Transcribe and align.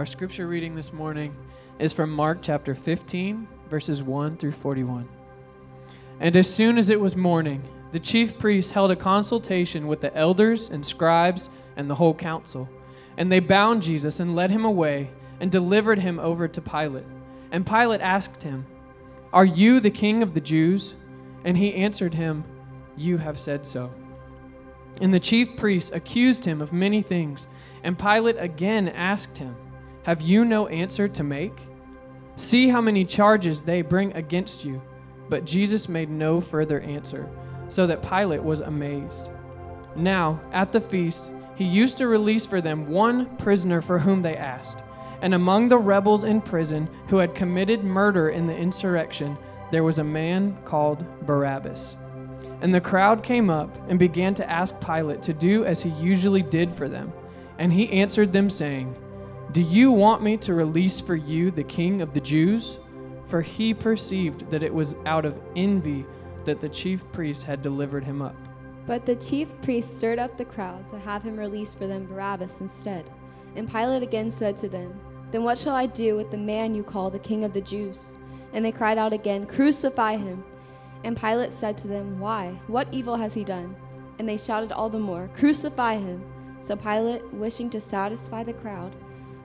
Our 0.00 0.06
scripture 0.06 0.46
reading 0.46 0.74
this 0.74 0.94
morning 0.94 1.36
is 1.78 1.92
from 1.92 2.10
Mark 2.10 2.38
chapter 2.40 2.74
15, 2.74 3.46
verses 3.68 4.02
1 4.02 4.38
through 4.38 4.52
41. 4.52 5.06
And 6.20 6.36
as 6.36 6.50
soon 6.50 6.78
as 6.78 6.88
it 6.88 6.98
was 6.98 7.14
morning, 7.14 7.62
the 7.92 8.00
chief 8.00 8.38
priests 8.38 8.72
held 8.72 8.90
a 8.90 8.96
consultation 8.96 9.86
with 9.86 10.00
the 10.00 10.16
elders 10.16 10.70
and 10.70 10.86
scribes 10.86 11.50
and 11.76 11.90
the 11.90 11.96
whole 11.96 12.14
council. 12.14 12.66
And 13.18 13.30
they 13.30 13.40
bound 13.40 13.82
Jesus 13.82 14.20
and 14.20 14.34
led 14.34 14.50
him 14.50 14.64
away 14.64 15.10
and 15.38 15.52
delivered 15.52 15.98
him 15.98 16.18
over 16.18 16.48
to 16.48 16.62
Pilate. 16.62 17.04
And 17.52 17.66
Pilate 17.66 18.00
asked 18.00 18.42
him, 18.42 18.64
Are 19.34 19.44
you 19.44 19.80
the 19.80 19.90
king 19.90 20.22
of 20.22 20.32
the 20.32 20.40
Jews? 20.40 20.94
And 21.44 21.58
he 21.58 21.74
answered 21.74 22.14
him, 22.14 22.44
You 22.96 23.18
have 23.18 23.38
said 23.38 23.66
so. 23.66 23.92
And 24.98 25.12
the 25.12 25.20
chief 25.20 25.58
priests 25.58 25.92
accused 25.92 26.46
him 26.46 26.62
of 26.62 26.72
many 26.72 27.02
things. 27.02 27.48
And 27.84 27.98
Pilate 27.98 28.36
again 28.38 28.88
asked 28.88 29.36
him, 29.36 29.56
have 30.04 30.22
you 30.22 30.44
no 30.44 30.66
answer 30.68 31.08
to 31.08 31.22
make? 31.22 31.66
See 32.36 32.68
how 32.68 32.80
many 32.80 33.04
charges 33.04 33.62
they 33.62 33.82
bring 33.82 34.12
against 34.14 34.64
you. 34.64 34.80
But 35.28 35.44
Jesus 35.44 35.88
made 35.88 36.10
no 36.10 36.40
further 36.40 36.80
answer, 36.80 37.28
so 37.68 37.86
that 37.86 38.02
Pilate 38.02 38.42
was 38.42 38.60
amazed. 38.60 39.30
Now, 39.94 40.40
at 40.52 40.72
the 40.72 40.80
feast, 40.80 41.32
he 41.54 41.64
used 41.64 41.98
to 41.98 42.08
release 42.08 42.46
for 42.46 42.60
them 42.60 42.88
one 42.88 43.36
prisoner 43.36 43.80
for 43.82 43.98
whom 43.98 44.22
they 44.22 44.36
asked. 44.36 44.82
And 45.22 45.34
among 45.34 45.68
the 45.68 45.78
rebels 45.78 46.24
in 46.24 46.40
prison 46.40 46.88
who 47.08 47.18
had 47.18 47.34
committed 47.34 47.84
murder 47.84 48.30
in 48.30 48.46
the 48.46 48.56
insurrection, 48.56 49.36
there 49.70 49.84
was 49.84 49.98
a 49.98 50.04
man 50.04 50.56
called 50.64 51.04
Barabbas. 51.26 51.96
And 52.62 52.74
the 52.74 52.80
crowd 52.80 53.22
came 53.22 53.50
up 53.50 53.76
and 53.88 53.98
began 53.98 54.34
to 54.34 54.50
ask 54.50 54.80
Pilate 54.80 55.22
to 55.22 55.34
do 55.34 55.64
as 55.64 55.82
he 55.82 55.90
usually 55.90 56.42
did 56.42 56.72
for 56.72 56.88
them. 56.88 57.12
And 57.58 57.72
he 57.72 57.90
answered 57.90 58.32
them, 58.32 58.48
saying, 58.48 58.96
do 59.52 59.62
you 59.62 59.90
want 59.90 60.22
me 60.22 60.36
to 60.36 60.54
release 60.54 61.00
for 61.00 61.16
you 61.16 61.50
the 61.50 61.64
king 61.64 62.02
of 62.02 62.14
the 62.14 62.20
Jews? 62.20 62.78
For 63.26 63.40
he 63.40 63.74
perceived 63.74 64.48
that 64.50 64.62
it 64.62 64.72
was 64.72 64.94
out 65.06 65.24
of 65.24 65.40
envy 65.56 66.06
that 66.44 66.60
the 66.60 66.68
chief 66.68 67.02
priests 67.10 67.42
had 67.42 67.60
delivered 67.60 68.04
him 68.04 68.22
up. 68.22 68.36
But 68.86 69.06
the 69.06 69.16
chief 69.16 69.48
priests 69.62 69.96
stirred 69.96 70.20
up 70.20 70.36
the 70.36 70.44
crowd 70.44 70.88
to 70.90 71.00
have 71.00 71.24
him 71.24 71.36
release 71.36 71.74
for 71.74 71.88
them 71.88 72.06
Barabbas 72.06 72.60
instead. 72.60 73.10
And 73.56 73.70
Pilate 73.70 74.04
again 74.04 74.30
said 74.30 74.56
to 74.58 74.68
them, 74.68 74.98
Then 75.32 75.42
what 75.42 75.58
shall 75.58 75.74
I 75.74 75.86
do 75.86 76.16
with 76.16 76.30
the 76.30 76.38
man 76.38 76.74
you 76.74 76.84
call 76.84 77.10
the 77.10 77.18
king 77.18 77.44
of 77.44 77.52
the 77.52 77.60
Jews? 77.60 78.18
And 78.52 78.64
they 78.64 78.72
cried 78.72 78.98
out 78.98 79.12
again, 79.12 79.46
Crucify 79.46 80.16
him! 80.16 80.44
And 81.02 81.20
Pilate 81.20 81.52
said 81.52 81.76
to 81.78 81.88
them, 81.88 82.20
Why? 82.20 82.52
What 82.68 82.86
evil 82.92 83.16
has 83.16 83.34
he 83.34 83.42
done? 83.42 83.74
And 84.20 84.28
they 84.28 84.36
shouted 84.36 84.70
all 84.70 84.88
the 84.88 84.98
more, 84.98 85.28
Crucify 85.36 85.96
him! 85.96 86.22
So 86.60 86.76
Pilate, 86.76 87.24
wishing 87.32 87.68
to 87.70 87.80
satisfy 87.80 88.44
the 88.44 88.52
crowd, 88.52 88.94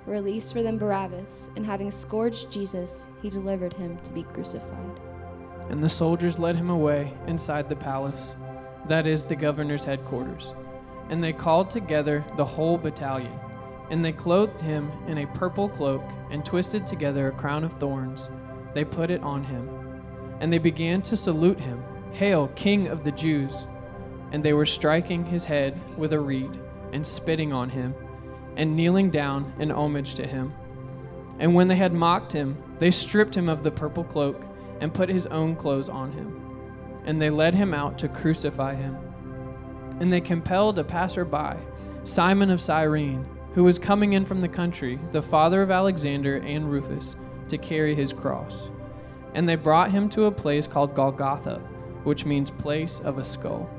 released 0.06 0.54
for 0.54 0.62
them 0.62 0.78
Barabbas, 0.78 1.50
and 1.56 1.66
having 1.66 1.92
scourged 1.92 2.52
Jesus, 2.52 3.06
he 3.22 3.30
delivered 3.30 3.74
him 3.74 3.98
to 4.04 4.14
be 4.14 4.24
crucified. 4.24 5.00
And 5.70 5.84
the 5.84 5.90
soldiers 5.90 6.38
led 6.38 6.56
him 6.56 6.70
away 6.70 7.14
inside 7.28 7.70
the 7.70 7.76
palace, 7.76 8.36
that 8.88 9.08
is, 9.08 9.24
the 9.24 9.36
governor's 9.36 9.84
headquarters. 9.84 10.54
And 11.10 11.24
they 11.24 11.34
called 11.34 11.70
together 11.70 12.24
the 12.38 12.46
whole 12.46 12.78
battalion. 12.78 13.34
And 13.90 14.04
they 14.04 14.12
clothed 14.12 14.60
him 14.60 14.92
in 15.08 15.20
a 15.20 15.28
purple 15.28 15.70
cloak, 15.70 16.04
and 16.32 16.46
twisted 16.46 16.86
together 16.86 17.28
a 17.28 17.32
crown 17.32 17.64
of 17.64 17.74
thorns. 17.74 18.30
They 18.74 18.86
put 18.86 19.10
it 19.10 19.22
on 19.22 19.44
him. 19.44 19.70
And 20.40 20.52
they 20.52 20.58
began 20.60 21.02
to 21.04 21.18
salute 21.18 21.60
him 21.60 21.84
Hail, 22.12 22.48
King 22.56 22.88
of 22.88 23.04
the 23.04 23.12
Jews! 23.12 23.68
And 24.32 24.44
they 24.44 24.54
were 24.54 24.66
striking 24.66 25.26
his 25.26 25.46
head 25.46 25.80
with 25.98 26.14
a 26.14 26.20
reed, 26.20 26.60
and 26.94 27.06
spitting 27.06 27.52
on 27.54 27.70
him 27.70 27.94
and 28.58 28.76
kneeling 28.76 29.10
down 29.10 29.54
in 29.60 29.72
homage 29.72 30.16
to 30.16 30.28
him. 30.28 30.54
And 31.40 31.54
when 31.54 31.68
they 31.68 31.76
had 31.76 31.94
mocked 31.94 32.32
him, 32.32 32.58
they 32.80 32.92
stripped 32.92 33.36
him 33.36 33.50
of 33.50 33.64
the 33.64 33.72
purple 33.72 34.04
cloak 34.04 34.46
and 34.80 34.94
put 34.94 35.10
his 35.10 35.28
own 35.28 35.56
clothes 35.56 35.90
on 35.90 36.12
him. 36.12 36.42
And 37.06 37.22
they 37.22 37.30
led 37.30 37.54
him 37.54 37.74
out 37.74 37.98
to 38.00 38.08
crucify 38.08 38.76
him. 38.76 38.98
And 40.00 40.12
they 40.12 40.22
compelled 40.22 40.80
a 40.80 40.84
passerby, 40.84 41.58
Simon 42.04 42.50
of 42.50 42.62
Cyrene, 42.62 43.26
who 43.54 43.64
was 43.64 43.80
coming 43.80 44.14
in 44.14 44.26
from 44.26 44.42
the 44.42 44.48
country, 44.48 45.00
the 45.12 45.22
father 45.22 45.62
of 45.62 45.72
Alexander 45.72 46.38
and 46.38 46.70
Rufus, 46.70 47.16
to 47.50 47.58
carry 47.58 47.96
his 47.96 48.12
cross. 48.12 48.70
And 49.34 49.48
they 49.48 49.56
brought 49.56 49.92
him 49.92 50.10
to 50.10 50.26
a 50.26 50.32
place 50.32 50.68
called 50.68 50.96
Golgotha, 50.96 51.60
which 52.04 52.26
means 52.26 52.52
place 52.52 53.00
of 53.02 53.18
a 53.18 53.26
skull. 53.26 53.70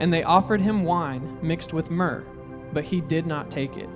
And 0.00 0.12
they 0.12 0.22
offered 0.22 0.60
him 0.60 0.84
wine 0.84 1.38
mixed 1.42 1.72
with 1.72 1.90
myrrh, 1.90 2.24
but 2.72 2.84
he 2.84 3.00
did 3.00 3.26
not 3.26 3.50
take 3.50 3.76
it. 3.76 3.88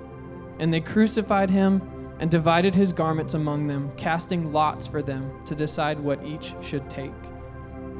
And 0.59 0.73
they 0.73 0.81
crucified 0.81 1.49
him 1.49 1.81
and 2.19 2.29
divided 2.29 2.75
his 2.75 2.91
garments 2.91 3.33
among 3.33 3.65
them, 3.65 3.91
casting 3.95 4.51
lots 4.51 4.85
for 4.85 5.01
them 5.01 5.31
to 5.45 5.55
decide 5.55 5.99
what 5.99 6.23
each 6.25 6.53
should 6.61 6.89
take. 6.89 7.13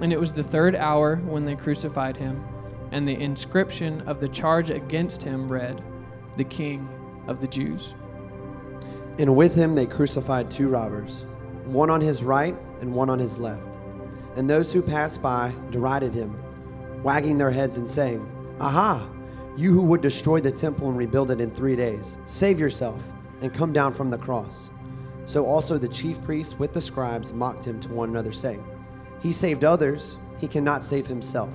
And 0.02 0.12
it 0.12 0.20
was 0.20 0.34
the 0.34 0.44
third 0.44 0.76
hour 0.76 1.16
when 1.18 1.46
they 1.46 1.56
crucified 1.56 2.18
him, 2.18 2.44
and 2.92 3.08
the 3.08 3.20
inscription 3.20 4.02
of 4.02 4.20
the 4.20 4.28
charge 4.28 4.70
against 4.70 5.24
him 5.24 5.50
read, 5.50 5.82
The 6.38 6.44
King 6.44 6.88
of 7.28 7.40
the 7.40 7.48
Jews. 7.48 7.96
And 9.18 9.36
with 9.36 9.56
him 9.56 9.76
they 9.76 9.86
crucified 9.86 10.50
two 10.50 10.70
robbers, 10.70 11.26
one 11.66 11.90
on 11.90 12.02
his 12.02 12.24
right 12.24 12.58
and 12.82 12.94
one 12.94 13.10
on 13.10 13.20
his 13.20 13.38
left. 13.38 13.64
And 14.36 14.50
those 14.50 14.72
who 14.72 14.82
passed 14.82 15.22
by 15.22 15.54
derided 15.72 16.14
him, 16.14 16.42
wagging 17.04 17.38
their 17.38 17.52
heads 17.52 17.78
and 17.78 17.90
saying, 17.90 18.26
Aha! 18.60 19.08
You 19.56 19.74
who 19.74 19.84
would 19.84 20.02
destroy 20.02 20.40
the 20.40 20.52
temple 20.52 20.90
and 20.90 20.98
rebuild 20.98 21.32
it 21.32 21.42
in 21.42 21.52
three 21.52 21.76
days, 21.76 22.18
save 22.26 22.60
yourself 22.60 23.04
and 23.42 23.54
come 23.54 23.74
down 23.74 23.94
from 23.94 24.10
the 24.10 24.18
cross. 24.18 24.70
So 25.26 25.46
also 25.46 25.78
the 25.78 25.88
chief 25.88 26.22
priests 26.24 26.58
with 26.58 26.74
the 26.74 26.82
scribes 26.82 27.34
mocked 27.34 27.66
him 27.66 27.80
to 27.82 27.90
one 27.90 28.10
another, 28.10 28.32
saying, 28.32 28.64
He 29.22 29.34
saved 29.34 29.64
others, 29.64 30.18
he 30.40 30.48
cannot 30.48 30.84
save 30.84 31.08
himself. 31.08 31.52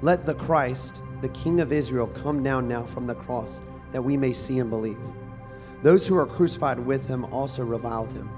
Let 0.00 0.24
the 0.24 0.34
Christ, 0.34 1.00
the 1.20 1.28
King 1.28 1.60
of 1.60 1.72
Israel, 1.72 2.06
come 2.06 2.42
down 2.42 2.68
now 2.68 2.84
from 2.84 3.06
the 3.06 3.14
cross, 3.14 3.60
that 3.92 4.02
we 4.02 4.16
may 4.16 4.32
see 4.32 4.58
and 4.58 4.70
believe. 4.70 4.98
Those 5.82 6.06
who 6.06 6.14
were 6.14 6.26
crucified 6.26 6.78
with 6.78 7.06
him 7.06 7.24
also 7.26 7.64
reviled 7.64 8.12
him. 8.12 8.30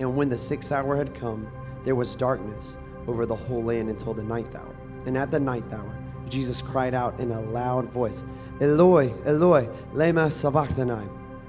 And 0.00 0.16
when 0.16 0.28
the 0.28 0.38
sixth 0.38 0.72
hour 0.72 0.96
had 0.96 1.14
come, 1.14 1.48
there 1.84 1.94
was 1.94 2.14
darkness 2.14 2.76
over 3.06 3.24
the 3.24 3.34
whole 3.34 3.62
land 3.62 3.88
until 3.88 4.14
the 4.14 4.22
ninth 4.22 4.54
hour. 4.54 4.76
And 5.06 5.16
at 5.16 5.30
the 5.30 5.40
ninth 5.40 5.72
hour, 5.72 5.97
Jesus 6.28 6.62
cried 6.62 6.94
out 6.94 7.18
in 7.20 7.30
a 7.30 7.40
loud 7.40 7.90
voice, 7.90 8.24
Eloi, 8.60 9.12
Eloi, 9.24 9.68
lema 9.94 10.30
sabachthani, 10.30 11.06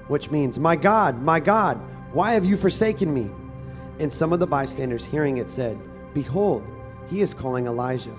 which 0.08 0.32
means, 0.32 0.60
My 0.60 0.76
God, 0.76 1.22
my 1.22 1.40
God, 1.40 1.78
why 2.14 2.34
have 2.34 2.46
you 2.46 2.58
forsaken 2.58 3.14
me? 3.14 3.30
And 4.00 4.12
some 4.12 4.34
of 4.34 4.40
the 4.40 4.48
bystanders 4.48 5.06
hearing 5.06 5.38
it 5.38 5.50
said, 5.50 5.78
Behold, 6.14 6.66
he 7.08 7.22
is 7.22 7.34
calling 7.34 7.68
Elijah. 7.68 8.16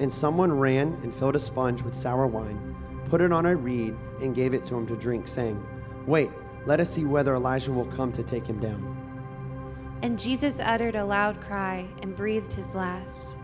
And 0.00 0.12
someone 0.12 0.52
ran 0.52 0.98
and 1.02 1.14
filled 1.14 1.36
a 1.36 1.40
sponge 1.40 1.82
with 1.82 1.94
sour 1.94 2.26
wine, 2.26 2.76
put 3.08 3.20
it 3.20 3.32
on 3.32 3.46
a 3.46 3.56
reed, 3.56 3.96
and 4.20 4.34
gave 4.34 4.54
it 4.54 4.64
to 4.66 4.76
him 4.76 4.86
to 4.86 4.96
drink, 4.96 5.26
saying, 5.28 5.64
Wait, 6.06 6.30
let 6.66 6.80
us 6.80 6.90
see 6.90 7.04
whether 7.04 7.34
Elijah 7.34 7.72
will 7.72 7.84
come 7.86 8.12
to 8.12 8.22
take 8.22 8.46
him 8.46 8.60
down. 8.60 8.96
And 10.02 10.18
Jesus 10.18 10.60
uttered 10.60 10.94
a 10.94 11.04
loud 11.04 11.40
cry 11.40 11.88
and 12.02 12.14
breathed 12.14 12.52
his 12.52 12.74
last. 12.74 13.34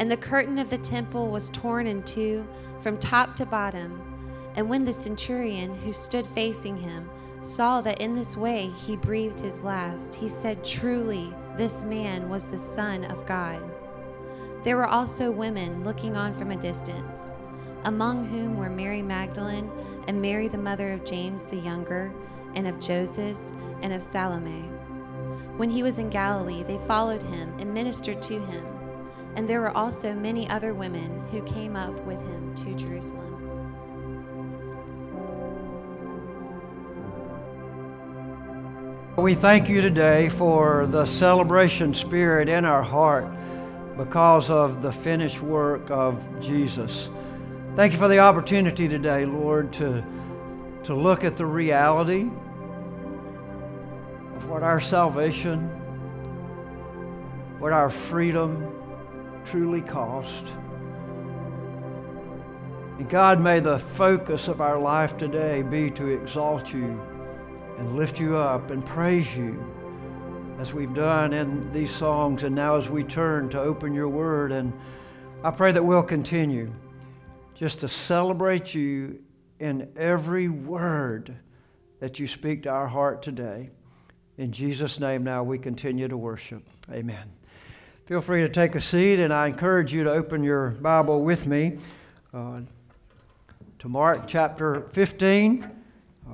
And 0.00 0.10
the 0.10 0.16
curtain 0.16 0.58
of 0.58 0.70
the 0.70 0.78
temple 0.78 1.28
was 1.28 1.50
torn 1.50 1.86
in 1.86 2.02
two 2.02 2.48
from 2.80 2.98
top 2.98 3.36
to 3.36 3.46
bottom 3.46 4.10
and 4.56 4.68
when 4.68 4.84
the 4.84 4.92
centurion 4.92 5.74
who 5.78 5.92
stood 5.92 6.26
facing 6.26 6.76
him 6.76 7.08
saw 7.42 7.80
that 7.80 8.00
in 8.00 8.14
this 8.14 8.36
way 8.36 8.66
he 8.66 8.96
breathed 8.96 9.40
his 9.40 9.62
last, 9.62 10.14
he 10.14 10.28
said, 10.28 10.64
Truly, 10.64 11.32
this 11.56 11.84
man 11.84 12.28
was 12.28 12.46
the 12.46 12.58
Son 12.58 13.04
of 13.04 13.26
God. 13.26 13.62
There 14.64 14.76
were 14.76 14.86
also 14.86 15.30
women 15.30 15.84
looking 15.84 16.16
on 16.16 16.34
from 16.34 16.50
a 16.50 16.56
distance, 16.56 17.30
among 17.84 18.26
whom 18.26 18.58
were 18.58 18.68
Mary 18.68 19.00
Magdalene 19.00 19.70
and 20.06 20.20
Mary, 20.20 20.48
the 20.48 20.58
mother 20.58 20.92
of 20.92 21.04
James 21.04 21.44
the 21.44 21.56
younger, 21.56 22.12
and 22.54 22.66
of 22.66 22.80
Joseph, 22.80 23.38
and 23.80 23.92
of 23.92 24.02
Salome. 24.02 24.68
When 25.56 25.70
he 25.70 25.82
was 25.82 25.98
in 25.98 26.10
Galilee, 26.10 26.62
they 26.62 26.78
followed 26.86 27.22
him 27.22 27.54
and 27.58 27.72
ministered 27.72 28.20
to 28.22 28.38
him. 28.38 28.79
And 29.36 29.48
there 29.48 29.60
were 29.60 29.76
also 29.76 30.14
many 30.14 30.48
other 30.48 30.74
women 30.74 31.26
who 31.30 31.42
came 31.42 31.76
up 31.76 31.94
with 32.04 32.20
him 32.20 32.54
to 32.56 32.74
Jerusalem. 32.74 33.30
We 39.16 39.34
thank 39.34 39.68
you 39.68 39.80
today 39.82 40.30
for 40.30 40.86
the 40.86 41.04
celebration 41.04 41.92
spirit 41.92 42.48
in 42.48 42.64
our 42.64 42.82
heart 42.82 43.26
because 43.96 44.48
of 44.48 44.80
the 44.80 44.90
finished 44.90 45.42
work 45.42 45.90
of 45.90 46.24
Jesus. 46.40 47.10
Thank 47.76 47.92
you 47.92 47.98
for 47.98 48.08
the 48.08 48.18
opportunity 48.18 48.88
today, 48.88 49.26
Lord, 49.26 49.72
to, 49.74 50.02
to 50.84 50.94
look 50.94 51.22
at 51.22 51.36
the 51.36 51.44
reality 51.44 52.30
of 54.36 54.48
what 54.48 54.62
our 54.62 54.80
salvation, 54.80 55.68
what 57.58 57.72
our 57.74 57.90
freedom 57.90 58.79
truly 59.44 59.80
cost. 59.80 60.46
And 62.98 63.08
God, 63.08 63.40
may 63.40 63.60
the 63.60 63.78
focus 63.78 64.48
of 64.48 64.60
our 64.60 64.78
life 64.78 65.16
today 65.16 65.62
be 65.62 65.90
to 65.92 66.08
exalt 66.08 66.72
you 66.72 67.00
and 67.78 67.96
lift 67.96 68.20
you 68.20 68.36
up 68.36 68.70
and 68.70 68.84
praise 68.84 69.34
you 69.34 69.64
as 70.58 70.74
we've 70.74 70.92
done 70.92 71.32
in 71.32 71.72
these 71.72 71.90
songs 71.90 72.42
and 72.42 72.54
now 72.54 72.76
as 72.76 72.90
we 72.90 73.02
turn 73.02 73.48
to 73.48 73.58
open 73.58 73.94
your 73.94 74.08
word. 74.08 74.52
And 74.52 74.72
I 75.42 75.50
pray 75.50 75.72
that 75.72 75.82
we'll 75.82 76.02
continue 76.02 76.70
just 77.54 77.80
to 77.80 77.88
celebrate 77.88 78.74
you 78.74 79.20
in 79.58 79.88
every 79.96 80.48
word 80.48 81.34
that 82.00 82.18
you 82.18 82.26
speak 82.26 82.64
to 82.64 82.68
our 82.68 82.88
heart 82.88 83.22
today. 83.22 83.70
In 84.36 84.52
Jesus' 84.52 85.00
name, 85.00 85.22
now 85.22 85.42
we 85.42 85.58
continue 85.58 86.08
to 86.08 86.16
worship. 86.16 86.62
Amen. 86.90 87.39
Feel 88.10 88.20
free 88.20 88.42
to 88.42 88.48
take 88.48 88.74
a 88.74 88.80
seat, 88.80 89.20
and 89.20 89.32
I 89.32 89.46
encourage 89.46 89.92
you 89.92 90.02
to 90.02 90.10
open 90.10 90.42
your 90.42 90.70
Bible 90.70 91.22
with 91.22 91.46
me 91.46 91.78
uh, 92.34 92.58
to 93.78 93.88
Mark 93.88 94.26
chapter 94.26 94.88
15. 94.90 95.62
Uh, 96.28 96.32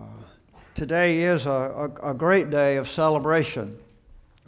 today 0.74 1.24
is 1.24 1.44
a, 1.44 1.50
a, 1.50 2.12
a, 2.12 2.14
great 2.14 2.48
day 2.48 2.76
of 2.76 2.88
celebration. 2.88 3.78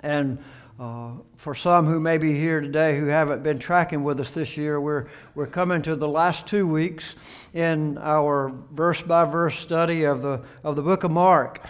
And 0.02 0.38
uh, 0.80 1.10
for 1.36 1.54
some 1.54 1.84
who 1.84 2.00
may 2.00 2.16
be 2.16 2.32
here 2.32 2.62
today 2.62 2.98
who 2.98 3.08
haven't 3.08 3.42
been 3.42 3.58
tracking 3.58 4.02
with 4.04 4.20
us 4.20 4.32
this 4.32 4.56
year, 4.56 4.80
we're, 4.80 5.08
we're 5.34 5.46
coming 5.46 5.82
to 5.82 5.96
the 5.96 6.08
last 6.08 6.46
two 6.46 6.66
weeks 6.66 7.14
in 7.52 7.98
our 7.98 8.54
verse 8.72 9.02
by 9.02 9.26
verse 9.26 9.58
study 9.58 10.04
of 10.04 10.22
the, 10.22 10.40
of 10.64 10.76
the 10.76 10.82
book 10.82 11.04
of 11.04 11.10
Mark. 11.10 11.60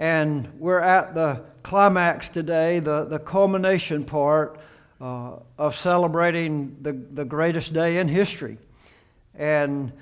And 0.00 0.48
we're 0.58 0.80
at 0.80 1.14
the 1.14 1.44
climax 1.62 2.28
today, 2.28 2.80
the, 2.80 3.04
the 3.04 3.20
culmination 3.20 4.04
part 4.04 4.58
uh, 5.00 5.36
of 5.56 5.76
celebrating 5.76 6.76
the, 6.82 6.92
the 6.92 7.24
greatest 7.24 7.72
day 7.72 7.98
in 7.98 8.08
history. 8.08 8.58
And 9.34 9.92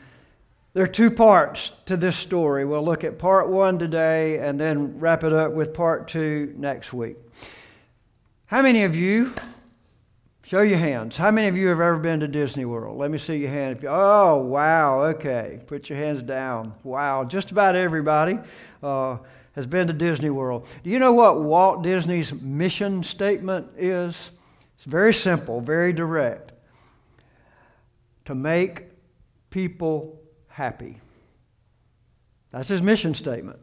there 0.73 0.85
are 0.85 0.89
two 0.89 1.11
parts 1.11 1.73
to 1.87 1.97
this 1.97 2.17
story. 2.17 2.65
We'll 2.65 2.85
look 2.85 3.05
at 3.05 3.19
part 3.19 3.49
one 3.49 3.79
today 3.79 4.39
and 4.39 4.61
then 4.61 4.99
wrap 4.99 5.25
it 5.25 5.33
up 5.33 5.53
with 5.53 5.73
part 5.73 6.09
two 6.09 6.55
next 6.57 6.93
week. 6.93 7.17
How 8.47 8.63
many 8.63 8.85
of 8.85 8.95
you, 8.95 9.35
show 10.45 10.61
your 10.61 10.79
hands, 10.79 11.17
how 11.17 11.31
many 11.31 11.49
of 11.49 11.57
you 11.57 11.69
have 11.69 11.81
ever 11.81 11.99
been 11.99 12.21
to 12.21 12.29
Disney 12.29 12.65
World? 12.65 12.97
Let 12.99 13.11
me 13.11 13.19
see 13.19 13.37
your 13.37 13.51
hand. 13.51 13.77
If 13.77 13.83
you, 13.83 13.89
oh, 13.89 14.37
wow, 14.37 15.03
okay. 15.05 15.61
Put 15.67 15.89
your 15.89 15.99
hands 15.99 16.23
down. 16.23 16.73
Wow, 16.85 17.25
just 17.25 17.51
about 17.51 17.75
everybody 17.75 18.39
uh, 18.83 19.19
has 19.55 19.67
been 19.67 19.87
to 19.89 19.93
Disney 19.93 20.31
World. 20.31 20.67
Do 20.85 20.91
you 20.91 20.99
know 20.99 21.13
what 21.13 21.43
Walt 21.43 21.83
Disney's 21.83 22.33
mission 22.33 23.03
statement 23.03 23.67
is? 23.77 24.31
It's 24.87 24.93
very 24.93 25.13
simple, 25.13 25.61
very 25.61 25.93
direct. 25.93 26.53
To 28.27 28.37
make 28.37 28.85
people 29.51 30.21
happy. 30.47 31.01
That's 32.53 32.69
his 32.69 32.83
mission 32.83 33.13
statement. 33.13 33.59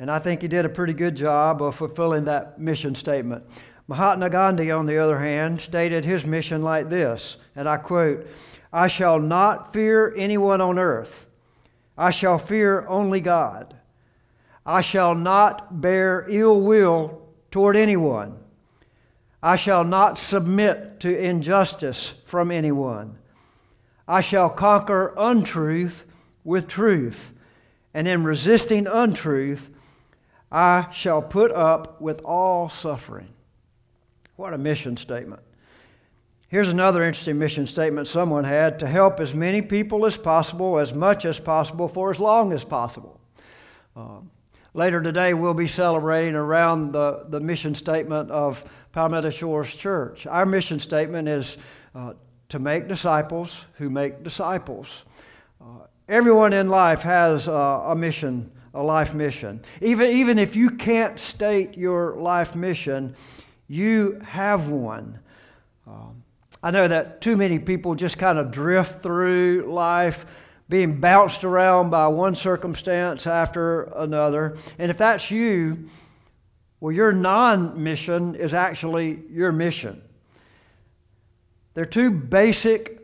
And 0.00 0.10
I 0.10 0.18
think 0.18 0.42
he 0.42 0.48
did 0.48 0.66
a 0.66 0.68
pretty 0.68 0.94
good 0.94 1.14
job 1.14 1.62
of 1.62 1.76
fulfilling 1.76 2.24
that 2.24 2.58
mission 2.58 2.96
statement. 2.96 3.44
Mahatma 3.86 4.28
Gandhi, 4.28 4.72
on 4.72 4.86
the 4.86 4.98
other 4.98 5.18
hand, 5.18 5.60
stated 5.60 6.04
his 6.04 6.26
mission 6.26 6.62
like 6.62 6.88
this, 6.88 7.36
and 7.54 7.68
I 7.68 7.76
quote 7.76 8.26
I 8.72 8.88
shall 8.88 9.20
not 9.20 9.72
fear 9.72 10.12
anyone 10.16 10.60
on 10.60 10.76
earth, 10.76 11.26
I 11.96 12.10
shall 12.10 12.38
fear 12.38 12.84
only 12.88 13.20
God. 13.20 13.76
I 14.66 14.80
shall 14.80 15.14
not 15.14 15.80
bear 15.80 16.26
ill 16.28 16.60
will 16.60 17.22
toward 17.52 17.76
anyone. 17.76 18.40
I 19.42 19.56
shall 19.56 19.84
not 19.84 20.18
submit 20.18 21.00
to 21.00 21.16
injustice 21.16 22.14
from 22.24 22.50
anyone. 22.50 23.18
I 24.08 24.20
shall 24.20 24.48
conquer 24.48 25.12
untruth 25.16 26.04
with 26.44 26.68
truth, 26.68 27.32
and 27.92 28.06
in 28.06 28.24
resisting 28.24 28.86
untruth, 28.86 29.70
I 30.50 30.88
shall 30.92 31.22
put 31.22 31.50
up 31.50 32.00
with 32.00 32.20
all 32.20 32.68
suffering. 32.68 33.28
What 34.36 34.54
a 34.54 34.58
mission 34.58 34.96
statement. 34.96 35.42
Here's 36.48 36.68
another 36.68 37.02
interesting 37.02 37.38
mission 37.38 37.66
statement 37.66 38.06
someone 38.06 38.44
had 38.44 38.78
to 38.78 38.86
help 38.86 39.18
as 39.18 39.34
many 39.34 39.60
people 39.60 40.06
as 40.06 40.16
possible, 40.16 40.78
as 40.78 40.94
much 40.94 41.24
as 41.24 41.40
possible, 41.40 41.88
for 41.88 42.10
as 42.10 42.20
long 42.20 42.52
as 42.52 42.62
possible. 42.62 43.20
Uh, 43.96 44.20
later 44.76 45.00
today, 45.00 45.32
we'll 45.32 45.54
be 45.54 45.66
celebrating 45.66 46.34
around 46.34 46.92
the, 46.92 47.24
the 47.30 47.40
mission 47.40 47.74
statement 47.74 48.30
of 48.30 48.62
Palmetto 48.92 49.30
Shores 49.30 49.74
Church. 49.74 50.26
Our 50.26 50.44
mission 50.44 50.78
statement 50.78 51.28
is 51.28 51.56
uh, 51.94 52.12
to 52.50 52.58
make 52.58 52.86
disciples 52.86 53.64
who 53.78 53.88
make 53.88 54.22
disciples. 54.22 55.04
Uh, 55.60 55.86
everyone 56.10 56.52
in 56.52 56.68
life 56.68 57.00
has 57.00 57.48
uh, 57.48 57.84
a 57.86 57.96
mission, 57.96 58.52
a 58.74 58.82
life 58.82 59.14
mission. 59.14 59.62
Even, 59.80 60.10
even 60.10 60.38
if 60.38 60.54
you 60.54 60.70
can't 60.70 61.18
state 61.18 61.78
your 61.78 62.14
life 62.16 62.54
mission, 62.54 63.16
you 63.68 64.20
have 64.24 64.68
one. 64.68 65.18
Um, 65.86 66.22
I 66.62 66.70
know 66.70 66.86
that 66.86 67.22
too 67.22 67.38
many 67.38 67.58
people 67.58 67.94
just 67.94 68.18
kind 68.18 68.38
of 68.38 68.50
drift 68.50 69.02
through 69.02 69.72
life 69.72 70.26
being 70.68 71.00
bounced 71.00 71.44
around 71.44 71.90
by 71.90 72.08
one 72.08 72.34
circumstance 72.34 73.26
after 73.26 73.82
another. 73.96 74.56
And 74.78 74.90
if 74.90 74.98
that's 74.98 75.30
you, 75.30 75.88
well, 76.80 76.92
your 76.92 77.12
non 77.12 77.82
mission 77.82 78.34
is 78.34 78.52
actually 78.52 79.22
your 79.30 79.52
mission. 79.52 80.02
There 81.74 81.82
are 81.82 81.86
two 81.86 82.10
basic 82.10 83.00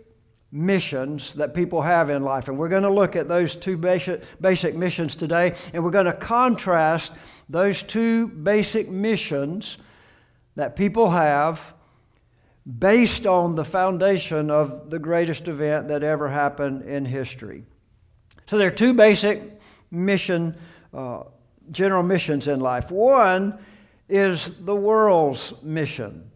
missions 0.51 1.35
that 1.35 1.55
people 1.55 1.81
have 1.81 2.11
in 2.11 2.23
life, 2.23 2.49
and 2.49 2.59
we're 2.59 2.69
going 2.69 2.83
to 2.83 2.91
look 2.91 3.17
at 3.17 3.29
those 3.29 3.57
two 3.57 3.77
basic, 3.77 4.23
basic 4.41 4.75
missions 4.75 5.17
today, 5.17 5.55
and 5.73 5.83
we're 5.83 5.91
going 5.91 6.07
to 6.07 6.13
contrast 6.13 7.15
those 7.49 7.83
two 7.83 8.29
basic 8.29 8.91
missions 8.91 9.79
that 10.57 10.77
people 10.77 11.11
have 11.11 11.75
based 12.79 13.27
on 13.27 13.55
the 13.55 13.65
foundation 13.65 14.51
of 14.51 14.91
the 14.91 14.99
greatest 14.99 15.49
event 15.49 15.89
that 15.89 16.03
ever 16.03 16.29
happened 16.29 16.83
in 16.83 17.05
history. 17.05 17.65
So 18.47 18.59
there 18.59 18.69
are 18.69 18.71
two 18.71 18.95
basic 18.95 19.61
mission, 19.91 20.57
uh, 20.95 21.25
general 21.71 22.03
missions 22.03 22.49
in 22.49 22.61
life. 22.61 22.91
One 22.91 23.59
is 24.09 24.53
the 24.61 24.75
world's 24.75 25.55
mission. 25.63 26.31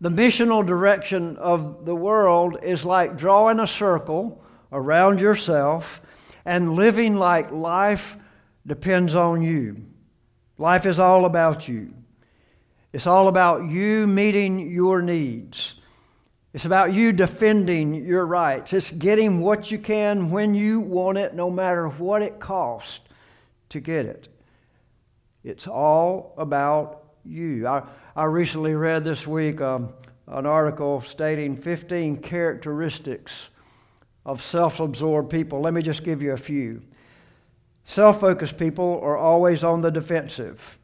The 0.00 0.10
missional 0.10 0.66
direction 0.66 1.36
of 1.36 1.84
the 1.84 1.94
world 1.94 2.58
is 2.62 2.84
like 2.84 3.16
drawing 3.16 3.60
a 3.60 3.66
circle 3.66 4.44
around 4.72 5.20
yourself 5.20 6.02
and 6.44 6.74
living 6.74 7.16
like 7.16 7.50
life 7.50 8.16
depends 8.66 9.14
on 9.14 9.42
you. 9.42 9.84
Life 10.58 10.86
is 10.86 10.98
all 10.98 11.24
about 11.24 11.68
you. 11.68 11.92
It's 12.96 13.06
all 13.06 13.28
about 13.28 13.68
you 13.68 14.06
meeting 14.06 14.70
your 14.70 15.02
needs. 15.02 15.74
It's 16.54 16.64
about 16.64 16.94
you 16.94 17.12
defending 17.12 18.06
your 18.06 18.24
rights. 18.24 18.72
It's 18.72 18.90
getting 18.90 19.42
what 19.42 19.70
you 19.70 19.78
can 19.78 20.30
when 20.30 20.54
you 20.54 20.80
want 20.80 21.18
it, 21.18 21.34
no 21.34 21.50
matter 21.50 21.90
what 21.90 22.22
it 22.22 22.40
costs 22.40 23.00
to 23.68 23.80
get 23.80 24.06
it. 24.06 24.28
It's 25.44 25.66
all 25.66 26.32
about 26.38 27.04
you. 27.22 27.66
I, 27.66 27.82
I 28.16 28.24
recently 28.24 28.74
read 28.74 29.04
this 29.04 29.26
week 29.26 29.60
um, 29.60 29.92
an 30.26 30.46
article 30.46 31.02
stating 31.02 31.54
15 31.54 32.22
characteristics 32.22 33.48
of 34.24 34.40
self 34.40 34.80
absorbed 34.80 35.28
people. 35.28 35.60
Let 35.60 35.74
me 35.74 35.82
just 35.82 36.02
give 36.02 36.22
you 36.22 36.32
a 36.32 36.38
few. 36.38 36.80
Self 37.84 38.20
focused 38.20 38.56
people 38.56 38.98
are 39.02 39.18
always 39.18 39.64
on 39.64 39.82
the 39.82 39.90
defensive. 39.90 40.78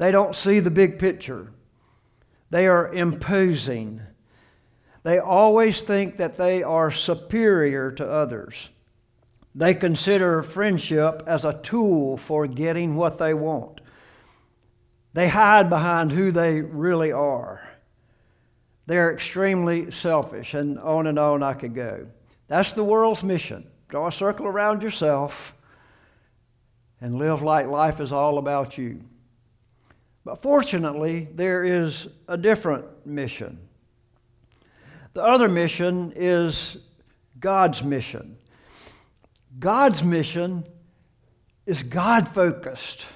They 0.00 0.12
don't 0.12 0.34
see 0.34 0.60
the 0.60 0.70
big 0.70 0.98
picture. 0.98 1.52
They 2.48 2.66
are 2.68 2.90
imposing. 2.90 4.00
They 5.02 5.18
always 5.18 5.82
think 5.82 6.16
that 6.16 6.38
they 6.38 6.62
are 6.62 6.90
superior 6.90 7.92
to 7.92 8.10
others. 8.10 8.70
They 9.54 9.74
consider 9.74 10.42
friendship 10.42 11.24
as 11.26 11.44
a 11.44 11.52
tool 11.52 12.16
for 12.16 12.46
getting 12.46 12.96
what 12.96 13.18
they 13.18 13.34
want. 13.34 13.82
They 15.12 15.28
hide 15.28 15.68
behind 15.68 16.12
who 16.12 16.32
they 16.32 16.62
really 16.62 17.12
are. 17.12 17.60
They're 18.86 19.12
extremely 19.12 19.90
selfish, 19.90 20.54
and 20.54 20.78
on 20.78 21.08
and 21.08 21.18
on 21.18 21.42
I 21.42 21.52
could 21.52 21.74
go. 21.74 22.06
That's 22.48 22.72
the 22.72 22.84
world's 22.84 23.22
mission. 23.22 23.66
Draw 23.90 24.06
a 24.08 24.12
circle 24.12 24.46
around 24.46 24.82
yourself 24.82 25.54
and 27.02 27.14
live 27.14 27.42
like 27.42 27.66
life 27.66 28.00
is 28.00 28.12
all 28.12 28.38
about 28.38 28.78
you. 28.78 29.04
But 30.24 30.42
fortunately, 30.42 31.28
there 31.34 31.64
is 31.64 32.08
a 32.28 32.36
different 32.36 33.06
mission. 33.06 33.58
The 35.14 35.22
other 35.22 35.48
mission 35.48 36.12
is 36.14 36.76
God's 37.38 37.82
mission. 37.82 38.36
God's 39.58 40.04
mission 40.04 40.64
is 41.66 41.82
God 41.82 42.28
focused 42.28 43.06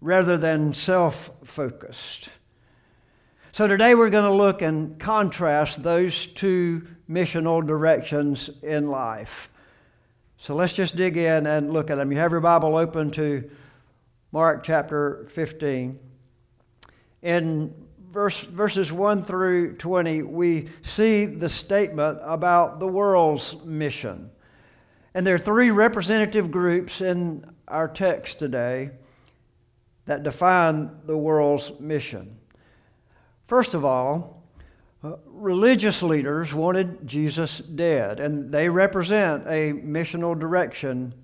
rather 0.00 0.36
than 0.36 0.74
self 0.74 1.30
focused. 1.44 2.28
So 3.52 3.66
today 3.66 3.94
we're 3.94 4.10
going 4.10 4.30
to 4.30 4.36
look 4.36 4.62
and 4.62 4.98
contrast 4.98 5.82
those 5.82 6.26
two 6.26 6.86
missional 7.08 7.66
directions 7.66 8.50
in 8.62 8.88
life. 8.88 9.48
So 10.38 10.54
let's 10.54 10.74
just 10.74 10.96
dig 10.96 11.16
in 11.16 11.46
and 11.46 11.72
look 11.72 11.90
at 11.90 11.96
them. 11.96 12.12
You 12.12 12.18
have 12.18 12.32
your 12.32 12.40
Bible 12.40 12.76
open 12.76 13.10
to 13.12 13.50
Mark 14.34 14.64
chapter 14.64 15.26
15. 15.28 15.96
In 17.22 17.72
verse, 18.10 18.40
verses 18.40 18.90
1 18.90 19.22
through 19.22 19.76
20, 19.76 20.22
we 20.22 20.70
see 20.82 21.24
the 21.24 21.48
statement 21.48 22.18
about 22.20 22.80
the 22.80 22.86
world's 22.88 23.54
mission. 23.64 24.32
And 25.14 25.24
there 25.24 25.36
are 25.36 25.38
three 25.38 25.70
representative 25.70 26.50
groups 26.50 27.00
in 27.00 27.48
our 27.68 27.86
text 27.86 28.40
today 28.40 28.90
that 30.06 30.24
define 30.24 30.90
the 31.06 31.16
world's 31.16 31.70
mission. 31.78 32.36
First 33.46 33.74
of 33.74 33.84
all, 33.84 34.42
uh, 35.04 35.12
religious 35.26 36.02
leaders 36.02 36.52
wanted 36.52 37.06
Jesus 37.06 37.58
dead, 37.58 38.18
and 38.18 38.50
they 38.50 38.68
represent 38.68 39.46
a 39.46 39.74
missional 39.74 40.36
direction 40.36 41.14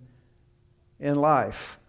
in 1.00 1.16
life. 1.16 1.79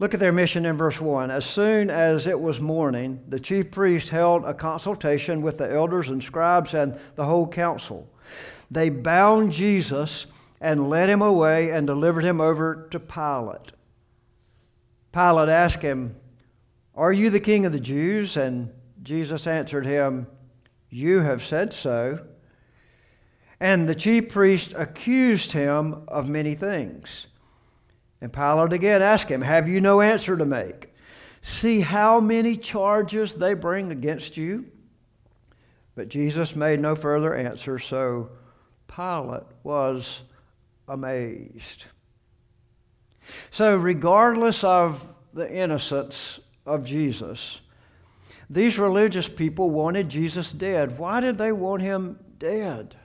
Look 0.00 0.14
at 0.14 0.20
their 0.20 0.32
mission 0.32 0.64
in 0.64 0.78
verse 0.78 0.98
1. 0.98 1.30
As 1.30 1.44
soon 1.44 1.90
as 1.90 2.26
it 2.26 2.40
was 2.40 2.58
morning, 2.58 3.22
the 3.28 3.38
chief 3.38 3.70
priests 3.70 4.08
held 4.08 4.46
a 4.46 4.54
consultation 4.54 5.42
with 5.42 5.58
the 5.58 5.70
elders 5.70 6.08
and 6.08 6.22
scribes 6.22 6.72
and 6.72 6.98
the 7.16 7.26
whole 7.26 7.46
council. 7.46 8.10
They 8.70 8.88
bound 8.88 9.52
Jesus 9.52 10.26
and 10.58 10.88
led 10.88 11.10
him 11.10 11.20
away 11.20 11.70
and 11.70 11.86
delivered 11.86 12.24
him 12.24 12.40
over 12.40 12.88
to 12.90 12.98
Pilate. 12.98 13.72
Pilate 15.12 15.50
asked 15.50 15.82
him, 15.82 16.16
Are 16.94 17.12
you 17.12 17.28
the 17.28 17.38
king 17.38 17.66
of 17.66 17.72
the 17.72 17.78
Jews? 17.78 18.38
And 18.38 18.72
Jesus 19.02 19.46
answered 19.46 19.84
him, 19.84 20.26
You 20.88 21.20
have 21.20 21.44
said 21.44 21.74
so. 21.74 22.24
And 23.60 23.86
the 23.86 23.94
chief 23.94 24.30
priests 24.30 24.72
accused 24.74 25.52
him 25.52 26.04
of 26.08 26.26
many 26.26 26.54
things. 26.54 27.26
And 28.20 28.32
Pilate 28.32 28.72
again 28.72 29.02
asked 29.02 29.28
him, 29.28 29.40
Have 29.40 29.68
you 29.68 29.80
no 29.80 30.00
answer 30.00 30.36
to 30.36 30.44
make? 30.44 30.92
See 31.42 31.80
how 31.80 32.20
many 32.20 32.56
charges 32.56 33.34
they 33.34 33.54
bring 33.54 33.90
against 33.90 34.36
you? 34.36 34.66
But 35.94 36.08
Jesus 36.08 36.54
made 36.54 36.80
no 36.80 36.94
further 36.94 37.34
answer, 37.34 37.78
so 37.78 38.30
Pilate 38.88 39.44
was 39.62 40.22
amazed. 40.88 41.84
So, 43.50 43.76
regardless 43.76 44.64
of 44.64 45.14
the 45.32 45.50
innocence 45.50 46.40
of 46.66 46.84
Jesus, 46.84 47.60
these 48.48 48.78
religious 48.78 49.28
people 49.28 49.70
wanted 49.70 50.08
Jesus 50.08 50.52
dead. 50.52 50.98
Why 50.98 51.20
did 51.20 51.38
they 51.38 51.52
want 51.52 51.82
him 51.82 52.18
dead? 52.38 52.96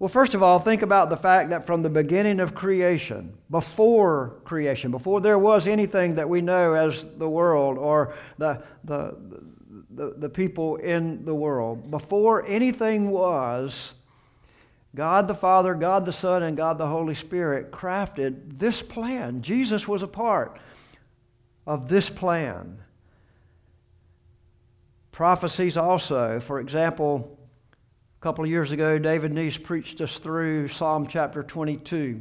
Well, 0.00 0.08
first 0.08 0.32
of 0.32 0.42
all, 0.42 0.58
think 0.58 0.80
about 0.80 1.10
the 1.10 1.16
fact 1.18 1.50
that 1.50 1.66
from 1.66 1.82
the 1.82 1.90
beginning 1.90 2.40
of 2.40 2.54
creation, 2.54 3.34
before 3.50 4.40
creation, 4.44 4.90
before 4.90 5.20
there 5.20 5.38
was 5.38 5.66
anything 5.66 6.14
that 6.14 6.26
we 6.26 6.40
know 6.40 6.72
as 6.72 7.06
the 7.18 7.28
world 7.28 7.76
or 7.76 8.14
the, 8.38 8.62
the, 8.82 9.14
the, 9.90 10.14
the 10.16 10.28
people 10.30 10.76
in 10.76 11.26
the 11.26 11.34
world, 11.34 11.90
before 11.90 12.46
anything 12.46 13.10
was, 13.10 13.92
God 14.94 15.28
the 15.28 15.34
Father, 15.34 15.74
God 15.74 16.06
the 16.06 16.14
Son, 16.14 16.44
and 16.44 16.56
God 16.56 16.78
the 16.78 16.86
Holy 16.86 17.14
Spirit 17.14 17.70
crafted 17.70 18.58
this 18.58 18.80
plan. 18.80 19.42
Jesus 19.42 19.86
was 19.86 20.02
a 20.02 20.08
part 20.08 20.58
of 21.66 21.90
this 21.90 22.08
plan. 22.08 22.78
Prophecies 25.12 25.76
also, 25.76 26.40
for 26.40 26.58
example, 26.58 27.36
a 28.20 28.22
couple 28.22 28.44
of 28.44 28.50
years 28.50 28.70
ago, 28.70 28.98
David 28.98 29.32
Neese 29.32 29.62
preached 29.62 29.98
us 30.02 30.18
through 30.18 30.68
Psalm 30.68 31.06
chapter 31.06 31.42
22. 31.42 32.20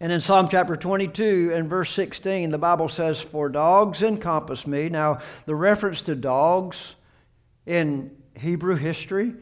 And 0.00 0.10
in 0.10 0.20
Psalm 0.20 0.48
chapter 0.48 0.74
22 0.76 1.52
and 1.54 1.70
verse 1.70 1.92
16, 1.92 2.50
the 2.50 2.58
Bible 2.58 2.88
says, 2.88 3.20
For 3.20 3.48
dogs 3.48 4.02
encompass 4.02 4.66
me. 4.66 4.88
Now, 4.88 5.20
the 5.46 5.54
reference 5.54 6.02
to 6.02 6.16
dogs 6.16 6.96
in 7.66 8.10
Hebrew 8.36 8.74
history 8.74 9.34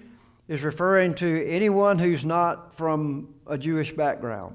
is 0.49 0.63
referring 0.63 1.15
to 1.15 1.47
anyone 1.49 1.99
who's 1.99 2.27
not 2.27 2.75
from 2.75 3.35
a 3.47 3.57
Jewish 3.57 3.93
background, 3.93 4.55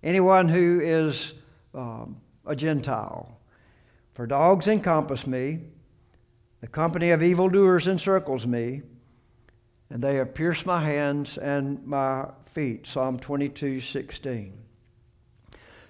anyone 0.00 0.48
who 0.48 0.80
is 0.80 1.34
um, 1.74 2.20
a 2.46 2.54
Gentile. 2.54 3.36
For 4.14 4.28
dogs 4.28 4.68
encompass 4.68 5.26
me, 5.26 5.58
the 6.60 6.68
company 6.68 7.10
of 7.10 7.20
evildoers 7.20 7.88
encircles 7.88 8.46
me 8.46 8.82
and 9.90 10.02
they 10.02 10.16
have 10.16 10.34
pierced 10.34 10.66
my 10.66 10.84
hands 10.84 11.38
and 11.38 11.84
my 11.86 12.28
feet. 12.46 12.86
Psalm 12.86 13.18
22 13.18 13.80
16. 13.80 14.52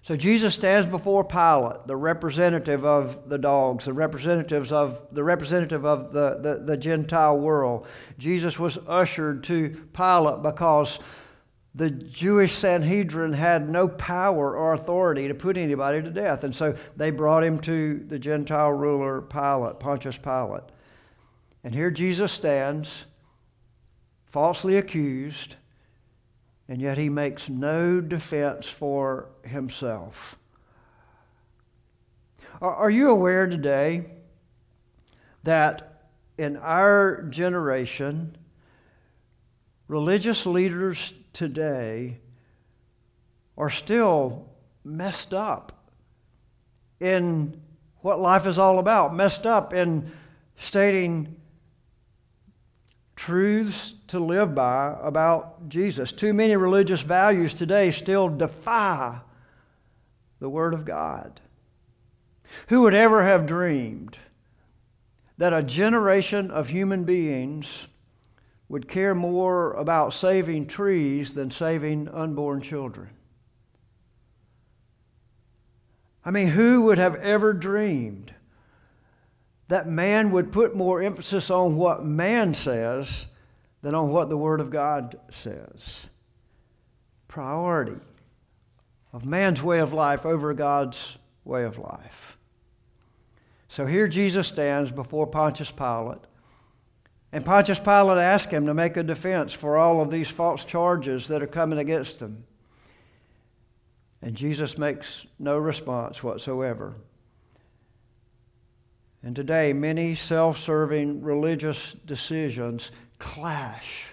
So 0.02 0.14
Jesus 0.14 0.54
stands 0.54 0.86
before 0.86 1.24
Pilate, 1.24 1.88
the 1.88 1.96
representative 1.96 2.84
of 2.84 3.28
the 3.28 3.38
dogs, 3.38 3.86
the 3.86 3.92
representatives 3.92 4.70
of 4.70 5.04
the 5.10 5.24
representative 5.24 5.84
of 5.84 6.12
the, 6.12 6.38
the, 6.40 6.62
the, 6.64 6.76
Gentile 6.76 7.36
world. 7.36 7.88
Jesus 8.16 8.56
was 8.56 8.78
ushered 8.86 9.42
to 9.44 9.70
Pilate 9.92 10.44
because 10.44 11.00
the 11.74 11.90
Jewish 11.90 12.54
Sanhedrin 12.54 13.32
had 13.32 13.68
no 13.68 13.88
power 13.88 14.56
or 14.56 14.74
authority 14.74 15.26
to 15.26 15.34
put 15.34 15.56
anybody 15.56 16.00
to 16.00 16.10
death. 16.10 16.44
And 16.44 16.54
so 16.54 16.76
they 16.96 17.10
brought 17.10 17.42
him 17.42 17.58
to 17.62 17.98
the 18.06 18.18
Gentile 18.18 18.70
ruler 18.70 19.20
Pilate, 19.22 19.80
Pontius 19.80 20.18
Pilate. 20.18 20.62
And 21.64 21.74
here 21.74 21.90
Jesus 21.90 22.30
stands 22.30 23.06
falsely 24.26 24.76
accused, 24.76 25.56
and 26.68 26.80
yet 26.80 26.98
he 26.98 27.08
makes 27.08 27.48
no 27.48 28.00
defense 28.00 28.66
for 28.66 29.28
himself. 29.44 30.36
Are 32.60 32.90
you 32.90 33.10
aware 33.10 33.46
today 33.46 34.06
that 35.44 36.04
in 36.38 36.56
our 36.56 37.22
generation, 37.22 38.36
religious 39.88 40.44
leaders 40.44 41.14
today 41.32 42.18
are 43.56 43.70
still 43.70 44.48
messed 44.84 45.32
up 45.32 45.90
in 47.00 47.60
what 48.00 48.20
life 48.20 48.46
is 48.46 48.58
all 48.58 48.78
about, 48.78 49.14
messed 49.14 49.46
up 49.46 49.72
in 49.72 50.10
stating 50.56 51.36
truths 53.16 53.94
to 54.08 54.20
live 54.20 54.54
by 54.54 54.96
about 55.02 55.68
Jesus. 55.68 56.12
Too 56.12 56.32
many 56.32 56.54
religious 56.54 57.00
values 57.00 57.54
today 57.54 57.90
still 57.90 58.28
defy 58.28 59.20
the 60.38 60.48
Word 60.48 60.74
of 60.74 60.84
God. 60.84 61.40
Who 62.68 62.82
would 62.82 62.94
ever 62.94 63.24
have 63.24 63.46
dreamed 63.46 64.18
that 65.38 65.52
a 65.52 65.62
generation 65.62 66.50
of 66.50 66.68
human 66.68 67.04
beings 67.04 67.88
would 68.68 68.88
care 68.88 69.14
more 69.14 69.72
about 69.72 70.12
saving 70.12 70.66
trees 70.66 71.34
than 71.34 71.50
saving 71.50 72.08
unborn 72.08 72.60
children? 72.60 73.10
I 76.24 76.30
mean, 76.30 76.48
who 76.48 76.82
would 76.82 76.98
have 76.98 77.14
ever 77.16 77.52
dreamed 77.52 78.34
that 79.68 79.88
man 79.88 80.30
would 80.30 80.52
put 80.52 80.76
more 80.76 81.02
emphasis 81.02 81.50
on 81.50 81.76
what 81.76 82.04
man 82.04 82.54
says 82.54 83.26
than 83.82 83.94
on 83.94 84.10
what 84.10 84.28
the 84.28 84.36
Word 84.36 84.60
of 84.60 84.70
God 84.70 85.18
says. 85.30 86.06
Priority 87.28 88.00
of 89.12 89.24
man's 89.24 89.62
way 89.62 89.80
of 89.80 89.92
life 89.92 90.24
over 90.24 90.54
God's 90.54 91.16
way 91.44 91.64
of 91.64 91.78
life. 91.78 92.36
So 93.68 93.86
here 93.86 94.08
Jesus 94.08 94.46
stands 94.46 94.90
before 94.92 95.26
Pontius 95.26 95.70
Pilate. 95.70 96.20
And 97.32 97.44
Pontius 97.44 97.78
Pilate 97.78 98.18
asks 98.18 98.52
him 98.52 98.66
to 98.66 98.74
make 98.74 98.96
a 98.96 99.02
defense 99.02 99.52
for 99.52 99.76
all 99.76 100.00
of 100.00 100.10
these 100.10 100.30
false 100.30 100.64
charges 100.64 101.28
that 101.28 101.42
are 101.42 101.46
coming 101.46 101.78
against 101.78 102.22
him. 102.22 102.44
And 104.22 104.34
Jesus 104.34 104.78
makes 104.78 105.26
no 105.38 105.58
response 105.58 106.22
whatsoever. 106.22 106.94
And 109.26 109.34
today, 109.34 109.72
many 109.72 110.14
self 110.14 110.56
serving 110.56 111.20
religious 111.20 111.96
decisions 112.06 112.92
clash 113.18 114.04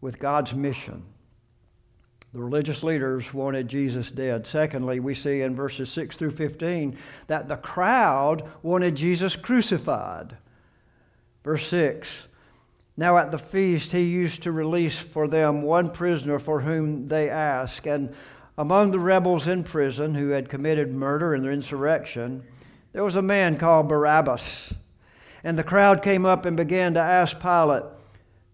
with 0.00 0.20
God's 0.20 0.54
mission. 0.54 1.02
The 2.32 2.38
religious 2.38 2.84
leaders 2.84 3.34
wanted 3.34 3.66
Jesus 3.66 4.12
dead. 4.12 4.46
Secondly, 4.46 5.00
we 5.00 5.12
see 5.16 5.42
in 5.42 5.56
verses 5.56 5.90
6 5.90 6.16
through 6.16 6.30
15 6.30 6.96
that 7.26 7.48
the 7.48 7.56
crowd 7.56 8.48
wanted 8.62 8.94
Jesus 8.94 9.34
crucified. 9.34 10.36
Verse 11.42 11.66
6 11.66 12.28
Now 12.96 13.18
at 13.18 13.32
the 13.32 13.40
feast, 13.40 13.90
he 13.90 14.04
used 14.04 14.44
to 14.44 14.52
release 14.52 15.00
for 15.00 15.26
them 15.26 15.62
one 15.62 15.90
prisoner 15.90 16.38
for 16.38 16.60
whom 16.60 17.08
they 17.08 17.28
asked. 17.28 17.88
And 17.88 18.14
among 18.56 18.92
the 18.92 19.00
rebels 19.00 19.48
in 19.48 19.64
prison 19.64 20.14
who 20.14 20.28
had 20.28 20.48
committed 20.48 20.92
murder 20.92 21.34
and 21.34 21.44
insurrection, 21.44 22.44
there 22.92 23.04
was 23.04 23.16
a 23.16 23.22
man 23.22 23.56
called 23.56 23.88
Barabbas. 23.88 24.72
And 25.44 25.58
the 25.58 25.64
crowd 25.64 26.02
came 26.02 26.26
up 26.26 26.44
and 26.44 26.56
began 26.56 26.94
to 26.94 27.00
ask 27.00 27.38
Pilate 27.40 27.84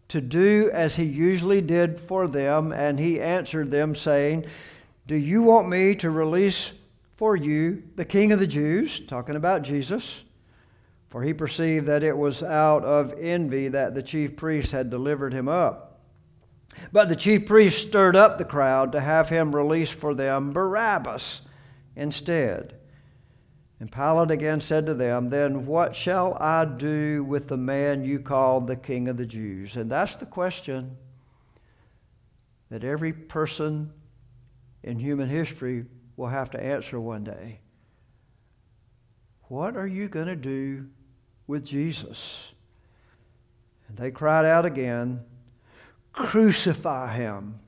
to 0.08 0.20
do 0.20 0.70
as 0.72 0.96
he 0.96 1.04
usually 1.04 1.60
did 1.60 2.00
for 2.00 2.28
them. 2.28 2.72
And 2.72 2.98
he 2.98 3.20
answered 3.20 3.70
them, 3.70 3.94
saying, 3.94 4.46
Do 5.06 5.16
you 5.16 5.42
want 5.42 5.68
me 5.68 5.96
to 5.96 6.10
release 6.10 6.72
for 7.16 7.34
you 7.34 7.82
the 7.96 8.04
king 8.04 8.30
of 8.30 8.38
the 8.38 8.46
Jews? 8.46 9.00
Talking 9.00 9.36
about 9.36 9.62
Jesus. 9.62 10.22
For 11.08 11.22
he 11.22 11.32
perceived 11.32 11.86
that 11.86 12.02
it 12.02 12.16
was 12.16 12.42
out 12.42 12.84
of 12.84 13.14
envy 13.18 13.68
that 13.68 13.94
the 13.94 14.02
chief 14.02 14.36
priests 14.36 14.72
had 14.72 14.90
delivered 14.90 15.32
him 15.32 15.48
up. 15.48 16.00
But 16.92 17.08
the 17.08 17.16
chief 17.16 17.46
priests 17.46 17.80
stirred 17.80 18.16
up 18.16 18.38
the 18.38 18.44
crowd 18.44 18.92
to 18.92 19.00
have 19.00 19.28
him 19.28 19.54
release 19.54 19.90
for 19.90 20.14
them 20.14 20.52
Barabbas 20.52 21.40
instead. 21.96 22.75
And 23.78 23.92
Pilate 23.92 24.30
again 24.30 24.60
said 24.60 24.86
to 24.86 24.94
them, 24.94 25.28
Then 25.28 25.66
what 25.66 25.94
shall 25.94 26.34
I 26.40 26.64
do 26.64 27.22
with 27.24 27.48
the 27.48 27.58
man 27.58 28.04
you 28.04 28.18
call 28.18 28.60
the 28.60 28.76
king 28.76 29.08
of 29.08 29.18
the 29.18 29.26
Jews? 29.26 29.76
And 29.76 29.90
that's 29.90 30.16
the 30.16 30.26
question 30.26 30.96
that 32.70 32.84
every 32.84 33.12
person 33.12 33.92
in 34.82 34.98
human 34.98 35.28
history 35.28 35.84
will 36.16 36.28
have 36.28 36.50
to 36.52 36.62
answer 36.62 36.98
one 36.98 37.24
day. 37.24 37.60
What 39.48 39.76
are 39.76 39.86
you 39.86 40.08
going 40.08 40.26
to 40.26 40.36
do 40.36 40.86
with 41.46 41.64
Jesus? 41.64 42.46
And 43.88 43.96
they 43.96 44.10
cried 44.10 44.46
out 44.46 44.66
again, 44.66 45.22
Crucify 46.12 47.14
him. 47.14 47.60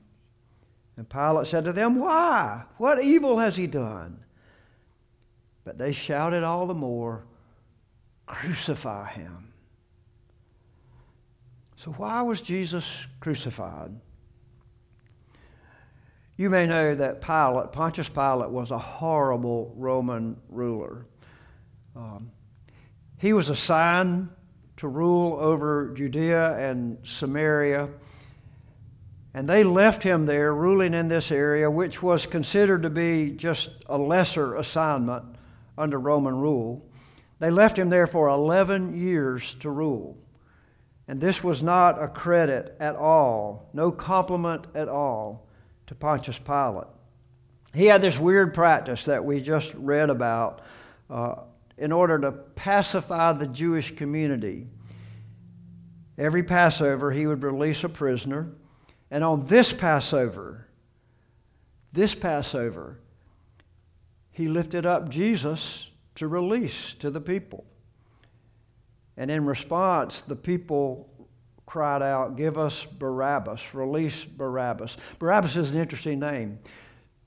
And 0.97 1.07
Pilate 1.07 1.47
said 1.47 1.65
to 1.65 1.71
them, 1.71 1.95
Why? 1.95 2.63
What 2.77 3.03
evil 3.03 3.37
has 3.37 3.55
he 3.55 3.67
done? 3.67 4.18
But 5.63 5.77
they 5.77 5.91
shouted 5.91 6.43
all 6.43 6.67
the 6.67 6.73
more, 6.73 7.23
Crucify 8.29 9.09
him. 9.09 9.51
So, 11.77 11.91
why 11.91 12.21
was 12.21 12.41
Jesus 12.41 13.07
crucified? 13.19 13.91
You 16.37 16.49
may 16.49 16.67
know 16.67 16.93
that 16.93 17.21
Pilate, 17.21 17.71
Pontius 17.71 18.07
Pilate, 18.07 18.49
was 18.49 18.69
a 18.69 18.77
horrible 18.77 19.73
Roman 19.75 20.37
ruler. 20.47 21.05
Um, 21.95 22.31
he 23.17 23.33
was 23.33 23.49
assigned 23.49 24.29
to 24.77 24.87
rule 24.87 25.37
over 25.39 25.93
Judea 25.95 26.55
and 26.57 26.99
Samaria, 27.03 27.89
and 29.33 29.49
they 29.49 29.63
left 29.63 30.03
him 30.03 30.27
there 30.27 30.53
ruling 30.53 30.93
in 30.93 31.07
this 31.07 31.31
area, 31.31 31.69
which 31.69 32.03
was 32.03 32.27
considered 32.27 32.83
to 32.83 32.89
be 32.91 33.31
just 33.31 33.71
a 33.87 33.97
lesser 33.97 34.55
assignment 34.55 35.25
under 35.79 35.97
Roman 35.97 36.35
rule. 36.35 36.85
They 37.39 37.49
left 37.49 37.79
him 37.79 37.89
there 37.89 38.05
for 38.05 38.27
11 38.27 38.99
years 38.99 39.55
to 39.61 39.69
rule. 39.69 40.17
And 41.07 41.19
this 41.19 41.43
was 41.43 41.63
not 41.63 42.01
a 42.01 42.07
credit 42.07 42.75
at 42.79 42.95
all, 42.95 43.69
no 43.73 43.91
compliment 43.91 44.67
at 44.75 44.87
all 44.87 45.47
to 45.87 45.95
Pontius 45.95 46.37
Pilate. 46.37 46.85
He 47.73 47.85
had 47.85 48.01
this 48.01 48.19
weird 48.19 48.53
practice 48.53 49.05
that 49.05 49.23
we 49.23 49.41
just 49.41 49.73
read 49.73 50.09
about 50.09 50.61
uh, 51.09 51.35
in 51.77 51.91
order 51.91 52.19
to 52.19 52.31
pacify 52.31 53.33
the 53.33 53.47
Jewish 53.47 53.95
community. 53.95 54.67
Every 56.17 56.43
Passover, 56.43 57.11
he 57.11 57.25
would 57.25 57.41
release 57.41 57.83
a 57.83 57.89
prisoner. 57.89 58.51
And 59.09 59.23
on 59.23 59.45
this 59.45 59.71
Passover, 59.71 60.67
this 61.93 62.13
Passover, 62.13 62.99
he 64.39 64.47
lifted 64.47 64.85
up 64.85 65.09
Jesus 65.09 65.89
to 66.15 66.25
release 66.25 66.93
to 66.93 67.11
the 67.11 67.19
people. 67.19 67.65
And 69.17 69.29
in 69.29 69.45
response, 69.45 70.21
the 70.21 70.35
people 70.37 71.09
cried 71.65 72.01
out, 72.01 72.37
Give 72.37 72.57
us 72.57 72.85
Barabbas, 72.85 73.73
release 73.73 74.23
Barabbas. 74.23 74.95
Barabbas 75.19 75.57
is 75.57 75.71
an 75.71 75.77
interesting 75.77 76.21
name. 76.21 76.59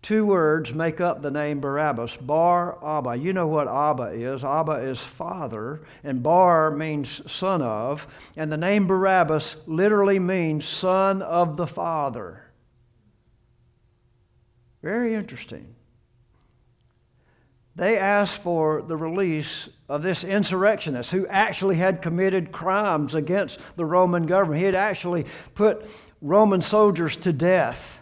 Two 0.01 0.25
words 0.25 0.73
make 0.73 1.03
up 1.03 1.21
the 1.21 1.31
name 1.31 1.61
Barabbas 1.61 2.17
Bar 2.17 2.83
Abba. 2.83 3.17
You 3.17 3.35
know 3.35 3.47
what 3.47 3.69
Abba 3.69 4.13
is. 4.15 4.43
Abba 4.43 4.77
is 4.77 4.99
father, 4.99 5.83
and 6.03 6.23
Bar 6.23 6.71
means 6.71 7.31
son 7.31 7.61
of, 7.61 8.07
and 8.39 8.51
the 8.51 8.57
name 8.57 8.87
Barabbas 8.87 9.57
literally 9.67 10.19
means 10.19 10.65
son 10.65 11.21
of 11.21 11.59
the 11.59 11.67
father. 11.67 12.47
Very 14.81 15.15
interesting 15.15 15.75
they 17.75 17.97
asked 17.97 18.43
for 18.43 18.83
the 18.83 18.97
release 18.97 19.69
of 19.89 20.03
this 20.03 20.25
insurrectionist 20.25 21.11
who 21.11 21.27
actually 21.29 21.77
had 21.77 22.03
committed 22.03 22.53
crimes 22.53 23.15
against 23.15 23.59
the 23.77 23.85
Roman 23.85 24.27
government. 24.27 24.61
He 24.61 24.67
had 24.67 24.77
actually 24.77 25.25
put 25.55 25.89
Roman 26.21 26.61
soldiers 26.61 27.17
to 27.19 27.33
death. 27.33 28.01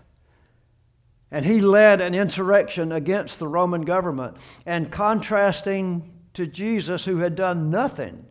And 1.30 1.44
he 1.44 1.60
led 1.60 2.00
an 2.00 2.14
insurrection 2.14 2.90
against 2.90 3.38
the 3.38 3.46
Roman 3.46 3.82
government. 3.82 4.36
And 4.66 4.90
contrasting 4.90 6.12
to 6.34 6.46
Jesus, 6.46 7.04
who 7.04 7.18
had 7.18 7.36
done 7.36 7.70
nothing 7.70 8.26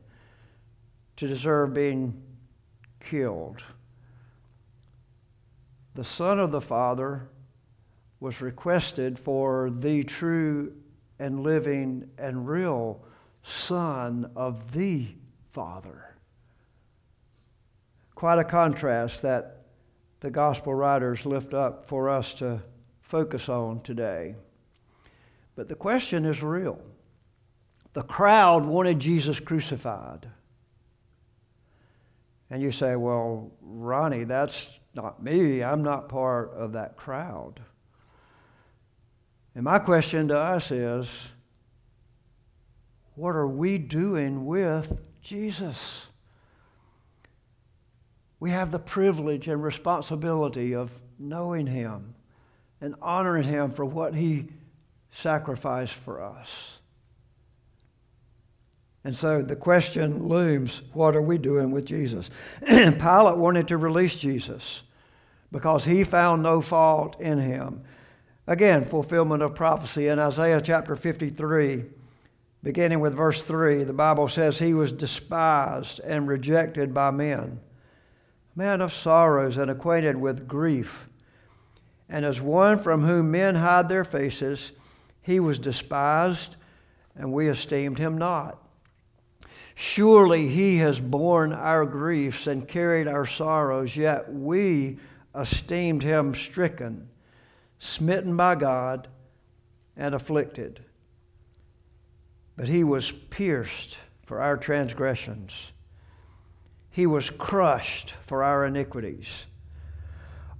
to 1.15 1.27
deserve 1.27 1.73
being 1.73 2.21
killed, 2.99 3.63
the 5.95 6.03
Son 6.03 6.39
of 6.39 6.51
the 6.51 6.61
Father 6.61 7.29
was 8.19 8.41
requested 8.41 9.17
for 9.17 9.69
the 9.69 10.03
true 10.03 10.73
and 11.19 11.43
living 11.43 12.09
and 12.17 12.47
real 12.47 13.03
Son 13.43 14.31
of 14.35 14.71
the 14.71 15.07
Father. 15.51 16.15
Quite 18.15 18.39
a 18.39 18.43
contrast 18.43 19.21
that 19.21 19.63
the 20.19 20.29
gospel 20.29 20.73
writers 20.73 21.25
lift 21.25 21.53
up 21.53 21.85
for 21.85 22.09
us 22.09 22.33
to 22.35 22.61
focus 23.01 23.49
on 23.49 23.81
today. 23.81 24.35
But 25.55 25.67
the 25.67 25.75
question 25.75 26.25
is 26.25 26.43
real. 26.43 26.79
The 27.93 28.03
crowd 28.03 28.65
wanted 28.65 28.99
Jesus 28.99 29.39
crucified. 29.39 30.29
And 32.49 32.61
you 32.61 32.71
say, 32.71 32.95
well, 32.95 33.51
Ronnie, 33.61 34.23
that's 34.23 34.79
not 34.95 35.21
me. 35.23 35.63
I'm 35.63 35.83
not 35.83 36.09
part 36.09 36.53
of 36.53 36.73
that 36.73 36.97
crowd. 36.97 37.59
And 39.55 39.63
my 39.63 39.79
question 39.79 40.27
to 40.29 40.37
us 40.37 40.71
is 40.71 41.09
what 43.15 43.35
are 43.35 43.47
we 43.47 43.77
doing 43.77 44.45
with 44.45 44.97
Jesus? 45.21 46.05
We 48.39 48.51
have 48.51 48.71
the 48.71 48.79
privilege 48.79 49.47
and 49.47 49.61
responsibility 49.61 50.73
of 50.73 50.93
knowing 51.17 51.67
Him 51.67 52.15
and 52.79 52.95
honoring 53.01 53.43
Him 53.43 53.71
for 53.71 53.83
what 53.83 54.15
He 54.15 54.47
sacrificed 55.11 55.93
for 55.93 56.21
us. 56.21 56.49
And 59.03 59.15
so 59.15 59.41
the 59.41 59.55
question 59.55 60.27
looms 60.27 60.81
what 60.93 61.15
are 61.15 61.21
we 61.21 61.37
doing 61.37 61.71
with 61.71 61.85
Jesus? 61.85 62.29
Pilate 62.67 63.37
wanted 63.37 63.67
to 63.69 63.77
release 63.77 64.15
Jesus 64.15 64.83
because 65.51 65.85
he 65.85 66.03
found 66.03 66.43
no 66.43 66.61
fault 66.61 67.19
in 67.19 67.39
him. 67.39 67.81
Again, 68.49 68.83
fulfillment 68.83 69.43
of 69.43 69.53
prophecy. 69.53 70.07
In 70.07 70.17
Isaiah 70.17 70.59
chapter 70.59 70.95
53, 70.95 71.83
beginning 72.63 72.99
with 72.99 73.13
verse 73.13 73.43
3, 73.43 73.83
the 73.83 73.93
Bible 73.93 74.27
says, 74.27 74.57
He 74.57 74.73
was 74.73 74.91
despised 74.91 75.99
and 75.99 76.27
rejected 76.27 76.91
by 76.91 77.11
men, 77.11 77.59
a 78.55 78.57
man 78.59 78.81
of 78.81 78.91
sorrows 78.91 79.57
and 79.57 79.69
acquainted 79.69 80.17
with 80.17 80.47
grief. 80.47 81.07
And 82.09 82.25
as 82.25 82.41
one 82.41 82.79
from 82.79 83.03
whom 83.03 83.29
men 83.29 83.53
hide 83.53 83.87
their 83.87 84.03
faces, 84.03 84.71
he 85.21 85.39
was 85.39 85.59
despised, 85.59 86.55
and 87.15 87.31
we 87.31 87.49
esteemed 87.49 87.99
him 87.99 88.17
not. 88.17 88.57
Surely 89.75 90.47
he 90.47 90.77
has 90.77 90.99
borne 90.99 91.53
our 91.53 91.85
griefs 91.85 92.47
and 92.47 92.67
carried 92.67 93.07
our 93.07 93.27
sorrows, 93.27 93.95
yet 93.95 94.33
we 94.33 94.97
esteemed 95.35 96.01
him 96.01 96.33
stricken 96.33 97.07
smitten 97.79 98.35
by 98.35 98.55
God, 98.55 99.07
and 99.95 100.13
afflicted. 100.13 100.81
But 102.55 102.67
he 102.67 102.83
was 102.83 103.11
pierced 103.11 103.97
for 104.25 104.41
our 104.41 104.57
transgressions, 104.57 105.71
he 106.91 107.07
was 107.07 107.29
crushed 107.29 108.13
for 108.25 108.43
our 108.43 108.65
iniquities. 108.65 109.45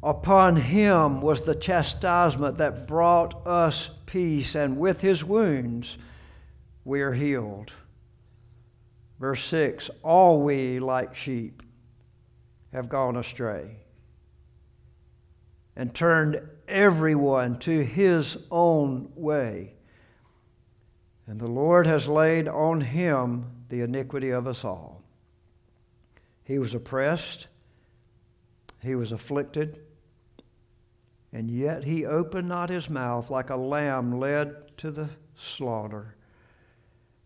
Upon 0.02 0.56
him 0.56 1.20
was 1.20 1.42
the 1.42 1.56
chastisement 1.56 2.58
that 2.60 2.88
brought 2.88 3.46
us 3.46 3.90
peace, 4.06 4.56
and 4.56 4.78
with 4.78 5.02
his 5.02 5.26
wounds 5.26 5.98
we 6.86 7.02
are 7.02 7.12
healed. 7.12 7.74
Verse 9.20 9.44
6 9.44 9.90
All 10.02 10.42
we, 10.42 10.80
like 10.80 11.16
sheep, 11.16 11.62
have 12.72 12.88
gone 12.88 13.18
astray 13.18 13.76
and 15.76 15.94
turned 15.94 16.42
everyone 16.70 17.60
to 17.60 17.84
his 17.84 18.38
own 18.50 19.12
way. 19.16 19.74
And 21.28 21.40
the 21.40 21.48
Lord 21.48 21.86
has 21.86 22.08
laid 22.08 22.48
on 22.48 22.82
him 22.82 23.46
the 23.70 23.82
iniquity 23.82 24.32
of 24.32 24.48
us 24.48 24.64
all. 24.64 25.04
He 26.44 26.58
was 26.58 26.74
oppressed, 26.74 27.48
he 28.82 28.96
was 28.96 29.12
afflicted, 29.12 29.80
and 31.32 31.52
yet 31.52 31.84
he 31.84 32.06
opened 32.06 32.48
not 32.48 32.70
his 32.70 32.90
mouth 32.90 33.30
like 33.30 33.52
a 33.52 33.56
lamb 33.56 34.20
led 34.20 34.76
to 34.78 34.90
the 34.90 35.10
slaughter, 35.36 36.16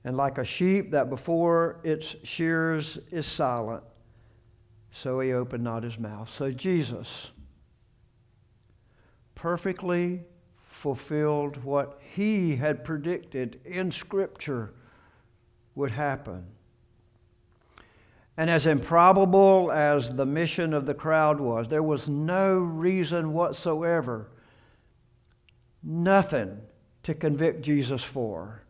and 0.03 0.17
like 0.17 0.37
a 0.37 0.43
sheep 0.43 0.91
that 0.91 1.09
before 1.09 1.79
its 1.83 2.17
shears 2.23 2.97
is 3.11 3.25
silent, 3.25 3.83
so 4.91 5.21
he 5.21 5.31
opened 5.31 5.63
not 5.63 5.83
his 5.83 5.97
mouth. 5.97 6.29
So 6.29 6.51
Jesus 6.51 7.29
perfectly 9.43 10.21
fulfilled 10.69 11.65
what 11.65 11.99
he 12.15 12.55
had 12.55 12.81
predicted 12.85 13.59
in 13.65 13.91
Scripture 13.91 14.71
would 15.75 15.91
happen. 15.91 16.45
And 18.37 18.49
as 18.49 18.65
improbable 18.65 19.69
as 19.69 20.13
the 20.13 20.25
mission 20.25 20.73
of 20.73 20.85
the 20.85 20.93
crowd 20.93 21.41
was, 21.41 21.67
there 21.67 21.83
was 21.83 22.07
no 22.07 22.55
reason 22.55 23.33
whatsoever, 23.33 24.29
nothing 25.83 26.61
to 27.03 27.13
convict 27.13 27.63
Jesus 27.63 28.01
for. 28.01 28.63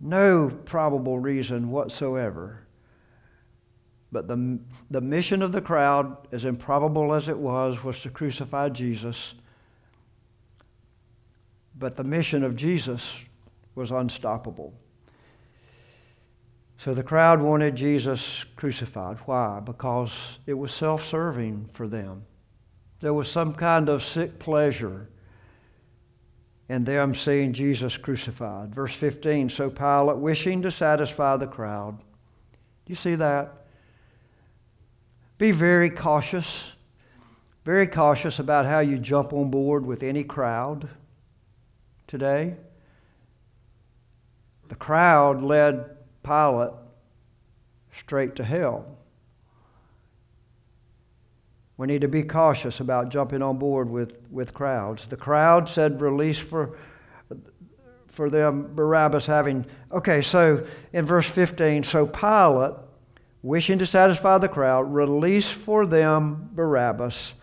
No 0.00 0.48
probable 0.64 1.20
reason 1.20 1.70
whatsoever. 1.70 2.66
But 4.12 4.26
the, 4.26 4.58
the 4.90 5.00
mission 5.00 5.42
of 5.42 5.52
the 5.52 5.60
crowd, 5.60 6.16
as 6.32 6.44
improbable 6.44 7.14
as 7.14 7.28
it 7.28 7.38
was, 7.38 7.84
was 7.84 8.00
to 8.00 8.10
crucify 8.10 8.68
Jesus. 8.68 9.34
But 11.78 11.96
the 11.96 12.04
mission 12.04 12.42
of 12.42 12.56
Jesus 12.56 13.20
was 13.74 13.90
unstoppable. 13.90 14.74
So 16.78 16.94
the 16.94 17.02
crowd 17.02 17.40
wanted 17.40 17.76
Jesus 17.76 18.44
crucified. 18.56 19.18
Why? 19.26 19.60
Because 19.60 20.12
it 20.46 20.54
was 20.54 20.72
self 20.72 21.04
serving 21.04 21.68
for 21.72 21.86
them. 21.86 22.24
There 23.00 23.14
was 23.14 23.30
some 23.30 23.54
kind 23.54 23.88
of 23.88 24.02
sick 24.02 24.38
pleasure 24.38 25.08
in 26.68 26.84
them 26.84 27.14
seeing 27.14 27.52
Jesus 27.52 27.96
crucified. 27.96 28.74
Verse 28.74 28.94
15 28.94 29.50
So 29.50 29.70
Pilate, 29.70 30.16
wishing 30.16 30.62
to 30.62 30.70
satisfy 30.70 31.36
the 31.36 31.46
crowd, 31.46 31.98
you 32.86 32.94
see 32.94 33.14
that? 33.16 33.59
Be 35.40 35.52
very 35.52 35.88
cautious, 35.88 36.72
very 37.64 37.86
cautious 37.86 38.38
about 38.38 38.66
how 38.66 38.80
you 38.80 38.98
jump 38.98 39.32
on 39.32 39.50
board 39.50 39.86
with 39.86 40.02
any 40.02 40.22
crowd 40.22 40.86
today. 42.06 42.56
The 44.68 44.74
crowd 44.74 45.42
led 45.42 45.96
Pilate 46.22 46.72
straight 47.96 48.36
to 48.36 48.44
hell. 48.44 48.98
We 51.78 51.86
need 51.86 52.02
to 52.02 52.08
be 52.08 52.22
cautious 52.22 52.80
about 52.80 53.08
jumping 53.08 53.40
on 53.40 53.56
board 53.56 53.88
with, 53.88 54.18
with 54.30 54.52
crowds. 54.52 55.08
The 55.08 55.16
crowd 55.16 55.70
said 55.70 56.02
release 56.02 56.38
for, 56.38 56.76
for 58.08 58.28
them 58.28 58.74
Barabbas 58.74 59.24
having. 59.24 59.64
Okay, 59.90 60.20
so 60.20 60.66
in 60.92 61.06
verse 61.06 61.30
15, 61.30 61.84
so 61.84 62.06
Pilate, 62.06 62.74
wishing 63.42 63.78
to 63.78 63.86
satisfy 63.86 64.38
the 64.38 64.48
crowd, 64.48 64.92
released 64.92 65.52
for 65.52 65.86
them 65.86 66.50
Barabbas, 66.52 67.34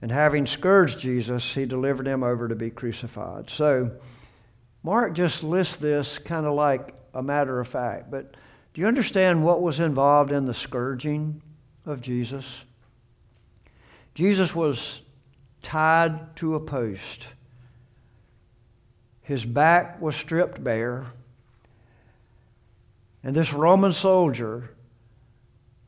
and 0.00 0.10
having 0.10 0.46
scourged 0.46 0.98
Jesus, 0.98 1.54
he 1.54 1.66
delivered 1.66 2.06
him 2.06 2.22
over 2.22 2.48
to 2.48 2.54
be 2.54 2.70
crucified. 2.70 3.50
So 3.50 3.90
Mark 4.82 5.14
just 5.14 5.42
lists 5.42 5.76
this 5.76 6.18
kind 6.18 6.46
of 6.46 6.54
like 6.54 6.94
a 7.14 7.22
matter 7.22 7.58
of 7.58 7.66
fact. 7.66 8.10
But 8.10 8.34
do 8.74 8.80
you 8.80 8.86
understand 8.86 9.44
what 9.44 9.60
was 9.60 9.80
involved 9.80 10.30
in 10.30 10.44
the 10.44 10.54
scourging 10.54 11.42
of 11.84 12.00
Jesus? 12.00 12.64
Jesus 14.14 14.54
was 14.54 15.00
tied 15.62 16.36
to 16.36 16.54
a 16.54 16.60
post. 16.60 17.26
His 19.22 19.44
back 19.44 20.00
was 20.00 20.14
stripped 20.14 20.62
bare. 20.62 21.06
And 23.24 23.34
this 23.34 23.52
Roman 23.52 23.92
soldier 23.92 24.70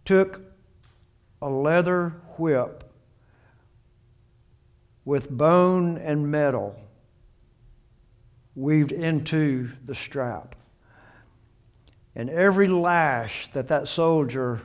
took 0.05 0.41
a 1.43 1.49
leather 1.49 2.11
whip 2.37 2.85
with 5.05 5.31
bone 5.31 5.97
and 5.99 6.31
metal 6.31 6.77
weaved 8.55 8.93
into 8.93 9.71
the 9.85 9.95
strap. 9.95 10.55
And 12.15 12.29
every 12.29 12.69
lash 12.69 13.49
that 13.49 13.69
that 13.69 13.89
soldier 13.89 14.61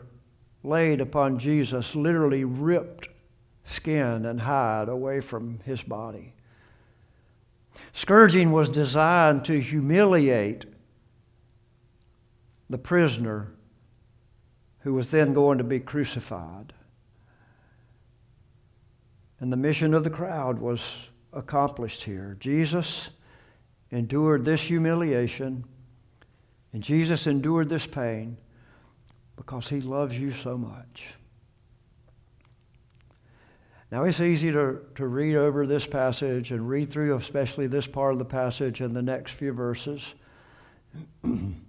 laid 0.64 1.00
upon 1.00 1.40
Jesus 1.40 1.96
literally 1.96 2.44
ripped 2.44 3.08
skin 3.64 4.26
and 4.26 4.42
hide 4.42 4.90
away 4.90 5.22
from 5.22 5.60
his 5.64 5.82
body. 5.84 6.34
Scourging 7.94 8.52
was 8.52 8.70
designed 8.70 9.46
to 9.46 9.60
humiliate 9.60 10.66
the 12.70 12.78
prisoner 12.78 13.52
who 14.86 14.94
was 14.94 15.10
then 15.10 15.34
going 15.34 15.58
to 15.58 15.64
be 15.64 15.80
crucified. 15.80 16.72
And 19.40 19.52
the 19.52 19.58
mission 19.58 19.96
of 19.96 20.04
the 20.04 20.12
crowd 20.12 20.60
was 20.60 21.10
accomplished 21.34 22.04
here. 22.04 22.38
Jesus 22.40 23.10
endured 23.90 24.46
this 24.46 24.62
humiliation 24.62 25.66
and 26.72 26.84
Jesus 26.84 27.26
endured 27.26 27.68
this 27.68 27.88
pain 27.88 28.38
because 29.36 29.68
he 29.68 29.82
loves 29.82 30.16
you 30.20 30.32
so 30.32 30.56
much. 30.56 31.06
Now, 33.92 34.04
it's 34.04 34.20
easy 34.20 34.52
to, 34.52 34.82
to 34.94 35.08
read 35.08 35.36
over 35.36 35.66
this 35.66 35.88
passage 35.88 36.52
and 36.52 36.70
read 36.70 36.92
through, 36.92 37.16
especially 37.16 37.66
this 37.66 37.88
part 37.88 38.14
of 38.14 38.20
the 38.20 38.26
passage 38.26 38.82
and 38.82 38.96
the 38.96 39.02
next 39.02 39.32
few 39.32 39.52
verses. 39.52 40.14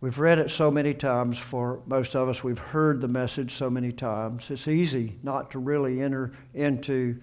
we've 0.00 0.18
read 0.18 0.38
it 0.38 0.50
so 0.50 0.70
many 0.70 0.94
times 0.94 1.38
for 1.38 1.82
most 1.86 2.14
of 2.14 2.28
us, 2.28 2.44
we've 2.44 2.58
heard 2.58 3.00
the 3.00 3.08
message 3.08 3.54
so 3.54 3.68
many 3.68 3.92
times. 3.92 4.50
It's 4.50 4.68
easy 4.68 5.18
not 5.22 5.50
to 5.52 5.58
really 5.58 6.00
enter 6.00 6.32
into 6.54 7.20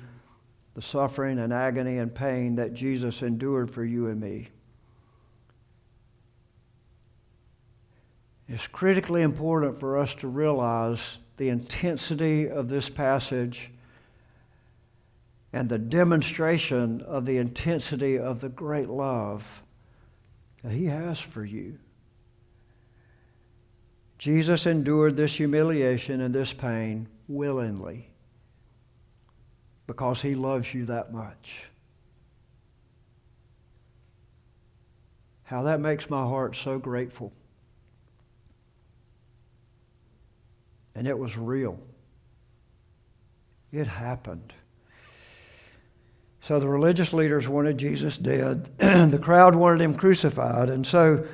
the 0.74 0.82
suffering 0.82 1.40
and 1.40 1.54
agony 1.54 1.98
and 1.98 2.14
pain 2.14 2.56
that 2.56 2.74
Jesus 2.74 3.22
endured 3.22 3.72
for 3.72 3.84
you 3.84 4.08
and 4.08 4.20
me. 4.20 4.50
It's 8.48 8.68
critically 8.68 9.22
important 9.22 9.80
for 9.80 9.98
us 9.98 10.14
to 10.16 10.28
realize 10.28 11.18
the 11.38 11.50
intensity 11.50 12.48
of 12.48 12.68
this 12.68 12.90
passage 12.90 13.72
and 15.52 15.70
the 15.70 15.80
demonstration 15.80 17.02
of 17.02 17.26
the 17.26 17.38
intensity 17.38 18.20
of 18.20 18.42
the 18.42 18.50
great 18.50 18.90
love 18.90 19.64
that 20.64 20.74
He 20.74 20.86
has 20.86 21.20
for 21.20 21.44
you. 21.44 21.80
Jesus 24.18 24.66
endured 24.66 25.16
this 25.16 25.34
humiliation 25.34 26.22
and 26.22 26.34
this 26.34 26.54
pain 26.54 27.08
willingly 27.28 28.10
because 29.88 30.22
He 30.22 30.36
loves 30.36 30.74
you 30.74 30.86
that 30.86 31.14
much. 31.14 31.64
How 35.44 35.64
that 35.64 35.80
makes 35.80 36.10
my 36.10 36.24
heart 36.24 36.56
so 36.56 36.80
grateful. 36.80 37.32
And 40.96 41.08
it 41.08 41.18
was 41.18 41.38
real. 41.38 41.78
It 43.72 43.86
happened. 43.86 44.54
So 46.42 46.60
the 46.60 46.68
religious 46.68 47.12
leaders 47.12 47.48
wanted 47.48 47.78
Jesus 47.78 48.18
dead. 48.18 48.70
the 48.78 49.20
crowd 49.22 49.56
wanted 49.56 49.82
him 49.82 49.96
crucified. 49.96 50.70
And 50.70 50.86
so, 50.86 51.26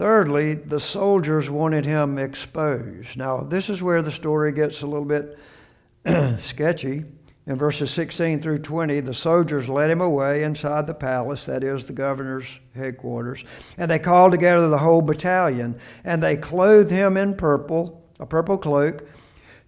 thirdly, 0.00 0.54
the 0.54 0.80
soldiers 0.80 1.50
wanted 1.50 1.84
him 1.84 2.16
exposed. 2.16 3.18
Now, 3.18 3.42
this 3.42 3.68
is 3.68 3.82
where 3.82 4.00
the 4.00 4.10
story 4.10 4.50
gets 4.50 4.80
a 4.80 4.86
little 4.86 5.04
bit 5.04 5.38
sketchy. 6.42 7.04
In 7.46 7.56
verses 7.56 7.90
16 7.90 8.40
through 8.40 8.60
20, 8.60 9.00
the 9.00 9.12
soldiers 9.12 9.68
led 9.68 9.90
him 9.90 10.00
away 10.00 10.42
inside 10.42 10.86
the 10.86 10.94
palace, 10.94 11.44
that 11.44 11.62
is, 11.62 11.84
the 11.84 11.92
governor's 11.92 12.48
headquarters, 12.74 13.44
and 13.76 13.90
they 13.90 13.98
called 13.98 14.32
together 14.32 14.70
the 14.70 14.78
whole 14.78 15.02
battalion, 15.02 15.78
and 16.02 16.22
they 16.22 16.34
clothed 16.34 16.90
him 16.90 17.18
in 17.18 17.34
purple 17.34 18.02
a 18.18 18.24
purple 18.24 18.56
cloak, 18.56 19.06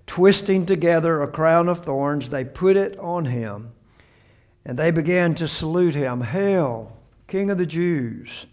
twisting 0.07 0.64
together 0.64 1.21
a 1.21 1.29
crown 1.29 1.68
of 1.68 1.81
thorns. 1.81 2.31
They 2.31 2.47
put 2.47 2.77
it 2.79 2.99
on 2.99 3.27
him, 3.27 3.73
and 4.64 4.79
they 4.79 4.92
began 4.92 5.35
to 5.35 5.47
salute 5.47 5.95
him 5.95 6.23
Hail, 6.23 6.97
King 7.27 7.51
of 7.51 7.59
the 7.59 7.66
Jews! 7.66 8.47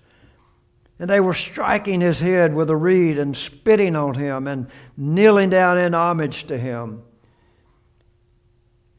And 1.00 1.10
they 1.10 1.22
were 1.22 1.34
striking 1.34 2.02
his 2.02 2.20
head 2.20 2.54
with 2.54 2.70
a 2.70 2.76
reed 2.76 3.18
and 3.18 3.36
spitting 3.36 3.96
on 3.96 4.16
him 4.16 4.48
and 4.48 4.68
kneeling 4.98 5.50
down 5.50 5.78
in 5.78 5.96
homage 5.96 6.44
to 6.48 6.58
him. 6.58 7.04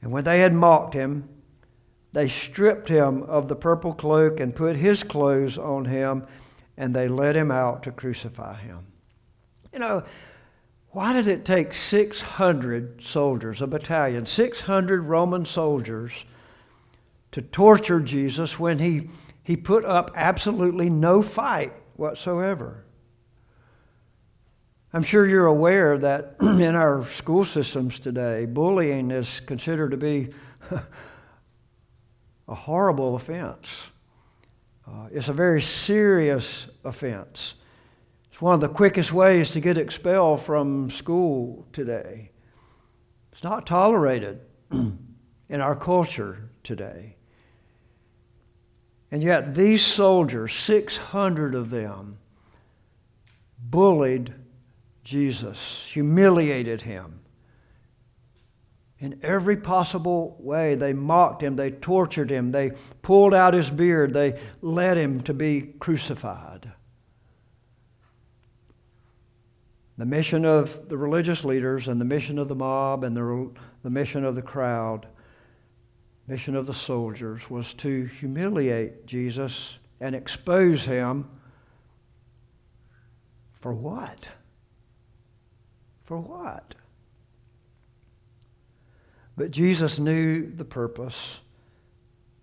And 0.00 0.10
when 0.10 0.24
they 0.24 0.40
had 0.40 0.54
mocked 0.54 0.94
him, 0.94 1.28
they 2.12 2.28
stripped 2.28 2.88
him 2.88 3.22
of 3.24 3.48
the 3.48 3.54
purple 3.54 3.92
cloak 3.92 4.40
and 4.40 4.54
put 4.56 4.76
his 4.76 5.02
clothes 5.02 5.58
on 5.58 5.84
him, 5.84 6.26
and 6.76 6.96
they 6.96 7.06
led 7.06 7.36
him 7.36 7.50
out 7.50 7.82
to 7.82 7.92
crucify 7.92 8.56
him. 8.56 8.86
You 9.72 9.78
know, 9.78 10.02
Why 10.92 11.12
did 11.12 11.28
it 11.28 11.44
take 11.44 11.72
600 11.72 13.02
soldiers, 13.02 13.62
a 13.62 13.66
battalion, 13.66 14.26
600 14.26 15.02
Roman 15.02 15.44
soldiers, 15.44 16.24
to 17.30 17.42
torture 17.42 18.00
Jesus 18.00 18.58
when 18.58 18.80
he, 18.80 19.08
he 19.44 19.56
put 19.56 19.84
up 19.84 20.10
absolutely 20.16 20.90
no 20.90 21.22
fight 21.22 21.72
whatsoever? 22.00 22.82
I'm 24.92 25.02
sure 25.04 25.26
you're 25.26 25.46
aware 25.46 25.98
that 25.98 26.36
in 26.40 26.74
our 26.74 27.04
school 27.10 27.44
systems 27.44 28.00
today, 28.00 28.46
bullying 28.46 29.10
is 29.10 29.40
considered 29.40 29.92
to 29.92 29.96
be 29.96 30.30
a 32.48 32.54
horrible 32.54 33.14
offense. 33.14 33.68
Uh, 34.88 35.08
it's 35.12 35.28
a 35.28 35.32
very 35.32 35.62
serious 35.62 36.66
offense. 36.84 37.54
It's 38.32 38.40
one 38.40 38.54
of 38.54 38.60
the 38.60 38.68
quickest 38.68 39.12
ways 39.12 39.52
to 39.52 39.60
get 39.60 39.78
expelled 39.78 40.42
from 40.42 40.90
school 40.90 41.68
today. 41.72 42.30
It's 43.30 43.44
not 43.44 43.66
tolerated 43.66 44.40
in 44.72 45.60
our 45.60 45.76
culture 45.76 46.48
today. 46.64 47.16
And 49.10 49.22
yet, 49.22 49.54
these 49.54 49.84
soldiers, 49.84 50.54
600 50.54 51.54
of 51.54 51.70
them, 51.70 52.18
bullied 53.58 54.34
Jesus, 55.02 55.84
humiliated 55.90 56.82
him. 56.82 57.20
In 59.00 59.18
every 59.22 59.56
possible 59.56 60.36
way, 60.38 60.74
they 60.74 60.92
mocked 60.92 61.42
him, 61.42 61.56
they 61.56 61.70
tortured 61.70 62.30
him, 62.30 62.52
they 62.52 62.72
pulled 63.02 63.32
out 63.32 63.54
his 63.54 63.70
beard, 63.70 64.12
they 64.12 64.38
led 64.60 64.98
him 64.98 65.22
to 65.22 65.34
be 65.34 65.62
crucified. 65.80 66.70
The 69.96 70.06
mission 70.06 70.44
of 70.44 70.88
the 70.88 70.96
religious 70.96 71.44
leaders 71.44 71.88
and 71.88 72.00
the 72.00 72.04
mission 72.04 72.38
of 72.38 72.48
the 72.48 72.54
mob 72.54 73.02
and 73.02 73.16
the, 73.16 73.50
the 73.82 73.90
mission 73.90 74.24
of 74.24 74.34
the 74.34 74.42
crowd, 74.42 75.06
mission 76.30 76.54
of 76.54 76.64
the 76.64 76.72
soldiers, 76.72 77.50
was 77.50 77.74
to 77.74 78.04
humiliate 78.04 79.04
Jesus 79.04 79.74
and 80.00 80.14
expose 80.14 80.84
him 80.84 81.28
for 83.60 83.74
what? 83.74 84.28
For 86.04 86.18
what? 86.18 86.76
But 89.36 89.50
Jesus 89.50 89.98
knew 89.98 90.48
the 90.48 90.64
purpose, 90.64 91.40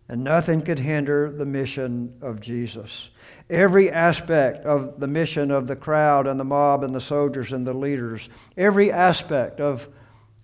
and 0.09 0.21
nothing 0.21 0.63
could 0.63 0.79
hinder 0.79 1.31
the 1.31 1.45
mission 1.45 2.13
of 2.21 2.41
Jesus. 2.41 3.09
Every 3.49 3.89
aspect 3.89 4.65
of 4.65 4.99
the 4.99 5.07
mission 5.07 5.49
of 5.49 5.65
the 5.65 5.77
crowd 5.77 6.27
and 6.27 6.37
the 6.37 6.43
mob 6.43 6.83
and 6.83 6.93
the 6.93 6.99
soldiers 6.99 7.53
and 7.53 7.65
the 7.65 7.73
leaders, 7.73 8.27
every 8.57 8.91
aspect 8.91 9.61
of, 9.61 9.87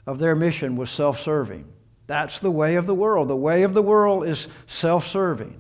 of 0.08 0.20
their 0.20 0.34
mission 0.34 0.78
was 0.78 0.90
self 0.90 1.20
serving. 1.20 1.66
That's 2.08 2.40
the 2.40 2.52
way 2.52 2.76
of 2.76 2.86
the 2.86 2.96
world. 2.96 3.28
The 3.28 3.36
way 3.36 3.64
of 3.64 3.74
the 3.74 3.82
world 3.82 4.28
is 4.28 4.48
self 4.68 5.08
serving. 5.08 5.60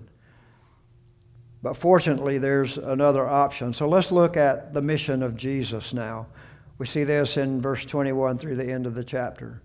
But 1.62 1.77
fortunately, 1.77 2.38
there's 2.38 2.77
another 2.77 3.25
option. 3.25 3.73
So 3.73 3.88
let's 3.88 4.12
look 4.12 4.36
at 4.36 4.73
the 4.73 4.82
mission 4.82 5.23
of 5.23 5.38
Jesus 5.38 5.93
now. 5.93 6.27
We 6.77 6.86
see 6.86 7.06
this 7.06 7.38
in 7.38 7.62
verse 7.62 7.86
21 7.86 8.38
through 8.38 8.58
the 8.58 8.69
end 8.69 8.86
of 8.86 8.95
the 8.95 9.03
chapter. 9.03 9.62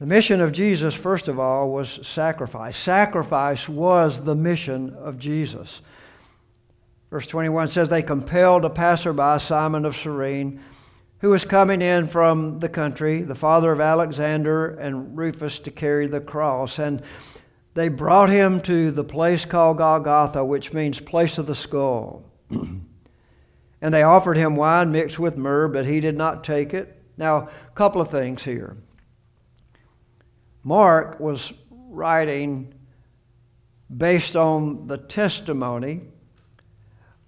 The 0.00 0.06
mission 0.06 0.40
of 0.40 0.50
Jesus, 0.50 0.92
first 0.92 1.28
of 1.28 1.38
all, 1.38 1.70
was 1.70 2.00
sacrifice. 2.06 2.76
Sacrifice 2.76 3.68
was 3.68 4.20
the 4.20 4.34
mission 4.34 4.92
of 4.94 5.18
Jesus. 5.18 5.80
Verse 7.10 7.28
21 7.28 7.68
says, 7.68 7.88
They 7.88 8.02
compelled 8.02 8.64
a 8.64 8.70
passerby, 8.70 9.38
Simon 9.38 9.84
of 9.84 9.96
Cyrene, 9.96 10.60
who 11.18 11.30
was 11.30 11.44
coming 11.44 11.80
in 11.80 12.06
from 12.06 12.60
the 12.60 12.68
country, 12.68 13.22
the 13.22 13.34
father 13.34 13.72
of 13.72 13.80
Alexander 13.80 14.68
and 14.76 15.16
Rufus, 15.16 15.58
to 15.60 15.70
carry 15.70 16.06
the 16.06 16.20
cross. 16.20 16.78
And 16.78 17.02
they 17.74 17.88
brought 17.88 18.28
him 18.30 18.60
to 18.62 18.90
the 18.90 19.04
place 19.04 19.44
called 19.44 19.78
Golgotha, 19.78 20.44
which 20.44 20.72
means 20.72 21.00
place 21.00 21.38
of 21.38 21.46
the 21.46 21.54
skull. 21.54 22.24
And 23.84 23.92
they 23.92 24.02
offered 24.02 24.38
him 24.38 24.56
wine 24.56 24.92
mixed 24.92 25.18
with 25.18 25.36
myrrh, 25.36 25.68
but 25.68 25.84
he 25.84 26.00
did 26.00 26.16
not 26.16 26.42
take 26.42 26.72
it. 26.72 27.02
Now, 27.18 27.36
a 27.36 27.74
couple 27.74 28.00
of 28.00 28.10
things 28.10 28.42
here. 28.42 28.78
Mark 30.62 31.20
was 31.20 31.52
writing 31.70 32.72
based 33.94 34.36
on 34.36 34.86
the 34.86 34.96
testimony 34.96 36.00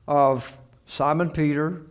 of 0.08 0.58
Simon 0.86 1.28
Peter 1.28 1.82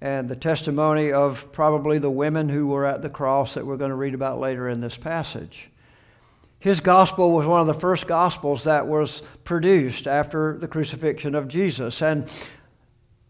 and 0.00 0.28
the 0.28 0.36
testimony 0.36 1.12
of 1.12 1.52
probably 1.52 1.98
the 1.98 2.10
women 2.10 2.48
who 2.48 2.68
were 2.68 2.86
at 2.86 3.02
the 3.02 3.10
cross 3.10 3.54
that 3.54 3.66
we're 3.66 3.76
going 3.76 3.90
to 3.90 3.96
read 3.96 4.14
about 4.14 4.40
later 4.40 4.68
in 4.68 4.80
this 4.80 4.96
passage. 4.96 5.68
His 6.58 6.80
gospel 6.80 7.32
was 7.32 7.46
one 7.46 7.60
of 7.60 7.66
the 7.66 7.74
first 7.74 8.06
gospels 8.06 8.64
that 8.64 8.86
was 8.86 9.22
produced 9.44 10.06
after 10.06 10.58
the 10.58 10.68
crucifixion 10.68 11.34
of 11.34 11.48
Jesus. 11.48 12.02
And 12.02 12.30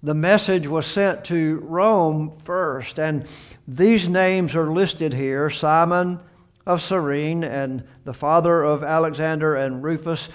the 0.03 0.15
message 0.15 0.67
was 0.67 0.87
sent 0.87 1.25
to 1.27 1.61
Rome 1.63 2.33
first. 2.43 2.99
And 2.99 3.27
these 3.69 4.09
names 4.09 4.57
are 4.57 4.73
listed 4.73 5.13
here 5.13 5.49
Simon 5.51 6.19
of 6.67 6.83
Cyrene 6.83 7.45
and 7.45 7.85
the 8.05 8.15
father 8.15 8.63
of 8.63 8.83
Alexander 8.83 9.55
and 9.55 9.83
Rufus 9.83 10.29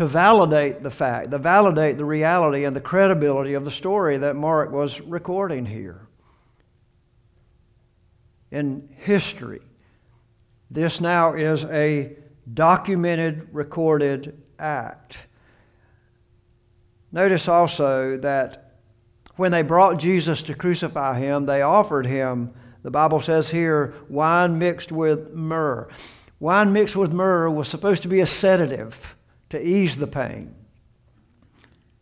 to 0.00 0.06
validate 0.06 0.82
the 0.82 0.90
fact, 0.90 1.30
to 1.30 1.36
validate 1.36 1.98
the 1.98 2.04
reality 2.06 2.64
and 2.64 2.74
the 2.74 2.80
credibility 2.80 3.52
of 3.52 3.66
the 3.66 3.70
story 3.70 4.16
that 4.16 4.34
Mark 4.34 4.72
was 4.72 4.98
recording 5.02 5.66
here. 5.66 6.08
In 8.50 8.88
history, 8.96 9.60
this 10.70 11.02
now 11.02 11.34
is 11.34 11.66
a 11.66 12.16
documented, 12.54 13.48
recorded 13.52 14.42
act. 14.58 15.18
Notice 17.12 17.46
also 17.46 18.16
that 18.16 18.76
when 19.36 19.52
they 19.52 19.60
brought 19.60 19.98
Jesus 19.98 20.42
to 20.44 20.54
crucify 20.54 21.18
him, 21.18 21.44
they 21.44 21.60
offered 21.60 22.06
him, 22.06 22.54
the 22.82 22.90
Bible 22.90 23.20
says 23.20 23.50
here, 23.50 23.92
wine 24.08 24.58
mixed 24.58 24.92
with 24.92 25.34
myrrh. 25.34 25.90
Wine 26.38 26.72
mixed 26.72 26.96
with 26.96 27.12
myrrh 27.12 27.50
was 27.50 27.68
supposed 27.68 28.00
to 28.00 28.08
be 28.08 28.20
a 28.20 28.26
sedative 28.26 29.14
to 29.50 29.64
ease 29.64 29.96
the 29.96 30.06
pain. 30.06 30.54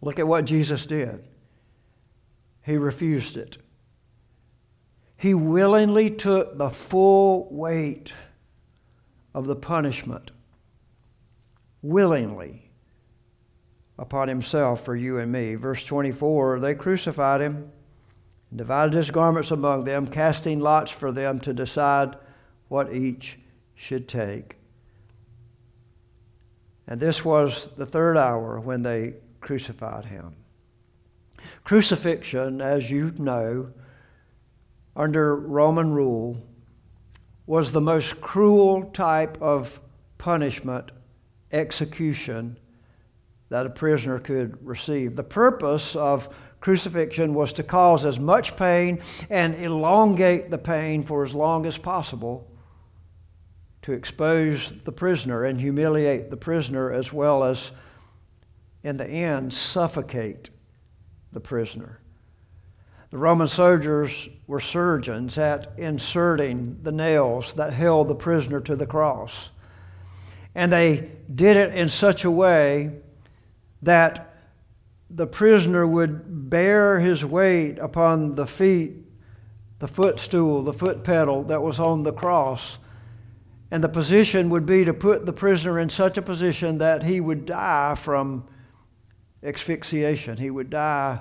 Look 0.00 0.18
at 0.18 0.28
what 0.28 0.44
Jesus 0.44 0.86
did. 0.86 1.24
He 2.64 2.76
refused 2.76 3.36
it. 3.36 3.58
He 5.16 5.34
willingly 5.34 6.10
took 6.10 6.56
the 6.56 6.70
full 6.70 7.48
weight 7.50 8.12
of 9.34 9.46
the 9.46 9.56
punishment. 9.56 10.30
Willingly 11.82 12.70
upon 13.98 14.28
himself 14.28 14.84
for 14.84 14.94
you 14.94 15.18
and 15.18 15.32
me. 15.32 15.56
Verse 15.56 15.82
24 15.84 16.60
They 16.60 16.74
crucified 16.74 17.40
him 17.40 17.70
and 18.50 18.58
divided 18.58 18.94
his 18.94 19.10
garments 19.10 19.50
among 19.50 19.84
them, 19.84 20.06
casting 20.06 20.60
lots 20.60 20.90
for 20.90 21.10
them 21.10 21.40
to 21.40 21.52
decide 21.52 22.16
what 22.68 22.92
each 22.92 23.38
should 23.74 24.08
take. 24.08 24.57
And 26.88 26.98
this 26.98 27.22
was 27.22 27.68
the 27.76 27.84
third 27.84 28.16
hour 28.16 28.58
when 28.58 28.82
they 28.82 29.14
crucified 29.40 30.06
him. 30.06 30.34
Crucifixion, 31.62 32.62
as 32.62 32.90
you 32.90 33.12
know, 33.18 33.70
under 34.96 35.36
Roman 35.36 35.92
rule, 35.92 36.38
was 37.46 37.72
the 37.72 37.80
most 37.80 38.20
cruel 38.22 38.84
type 38.92 39.40
of 39.40 39.80
punishment, 40.16 40.90
execution 41.52 42.58
that 43.50 43.66
a 43.66 43.70
prisoner 43.70 44.18
could 44.18 44.58
receive. 44.66 45.14
The 45.14 45.22
purpose 45.22 45.94
of 45.94 46.28
crucifixion 46.60 47.34
was 47.34 47.52
to 47.54 47.62
cause 47.62 48.06
as 48.06 48.18
much 48.18 48.56
pain 48.56 49.00
and 49.28 49.54
elongate 49.54 50.50
the 50.50 50.58
pain 50.58 51.02
for 51.02 51.22
as 51.22 51.34
long 51.34 51.66
as 51.66 51.76
possible 51.76 52.50
to 53.82 53.92
expose 53.92 54.74
the 54.84 54.92
prisoner 54.92 55.44
and 55.44 55.60
humiliate 55.60 56.30
the 56.30 56.36
prisoner 56.36 56.92
as 56.92 57.12
well 57.12 57.44
as, 57.44 57.70
in 58.82 58.96
the 58.96 59.06
end, 59.06 59.52
suffocate 59.52 60.50
the 61.32 61.40
prisoner. 61.40 62.00
The 63.10 63.18
Roman 63.18 63.46
soldiers 63.46 64.28
were 64.46 64.60
surgeons 64.60 65.38
at 65.38 65.72
inserting 65.78 66.78
the 66.82 66.92
nails 66.92 67.54
that 67.54 67.72
held 67.72 68.08
the 68.08 68.14
prisoner 68.14 68.60
to 68.60 68.76
the 68.76 68.86
cross. 68.86 69.48
And 70.54 70.72
they 70.72 71.10
did 71.34 71.56
it 71.56 71.74
in 71.74 71.88
such 71.88 72.24
a 72.24 72.30
way 72.30 72.90
that 73.82 74.34
the 75.08 75.26
prisoner 75.26 75.86
would 75.86 76.50
bear 76.50 77.00
his 77.00 77.24
weight 77.24 77.78
upon 77.78 78.34
the 78.34 78.46
feet, 78.46 78.92
the 79.78 79.88
footstool, 79.88 80.62
the 80.62 80.72
foot 80.72 81.02
pedal 81.02 81.44
that 81.44 81.62
was 81.62 81.80
on 81.80 82.02
the 82.02 82.12
cross. 82.12 82.78
And 83.70 83.84
the 83.84 83.88
position 83.88 84.48
would 84.50 84.64
be 84.64 84.84
to 84.84 84.94
put 84.94 85.26
the 85.26 85.32
prisoner 85.32 85.78
in 85.78 85.90
such 85.90 86.16
a 86.16 86.22
position 86.22 86.78
that 86.78 87.02
he 87.02 87.20
would 87.20 87.44
die 87.46 87.94
from 87.94 88.46
asphyxiation. 89.42 90.38
He 90.38 90.50
would 90.50 90.70
die 90.70 91.20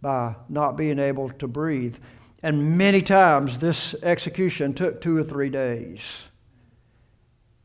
by 0.00 0.36
not 0.48 0.76
being 0.76 0.98
able 0.98 1.30
to 1.30 1.48
breathe. 1.48 1.96
And 2.42 2.76
many 2.76 3.02
times 3.02 3.58
this 3.58 3.94
execution 4.02 4.74
took 4.74 5.00
two 5.00 5.16
or 5.16 5.24
three 5.24 5.50
days. 5.50 6.02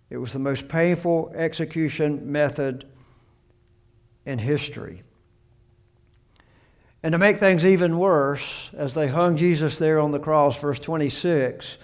It 0.10 0.18
was 0.18 0.34
the 0.34 0.40
most 0.40 0.68
painful 0.68 1.34
execution 1.36 2.32
method 2.32 2.86
in 4.26 4.40
history. 4.40 5.04
And 7.04 7.12
to 7.12 7.18
make 7.18 7.40
things 7.40 7.64
even 7.64 7.98
worse, 7.98 8.70
as 8.74 8.94
they 8.94 9.08
hung 9.08 9.38
Jesus 9.38 9.78
there 9.78 10.00
on 10.00 10.12
the 10.12 10.20
cross, 10.20 10.58
verse 10.60 10.80
26, 10.80 11.78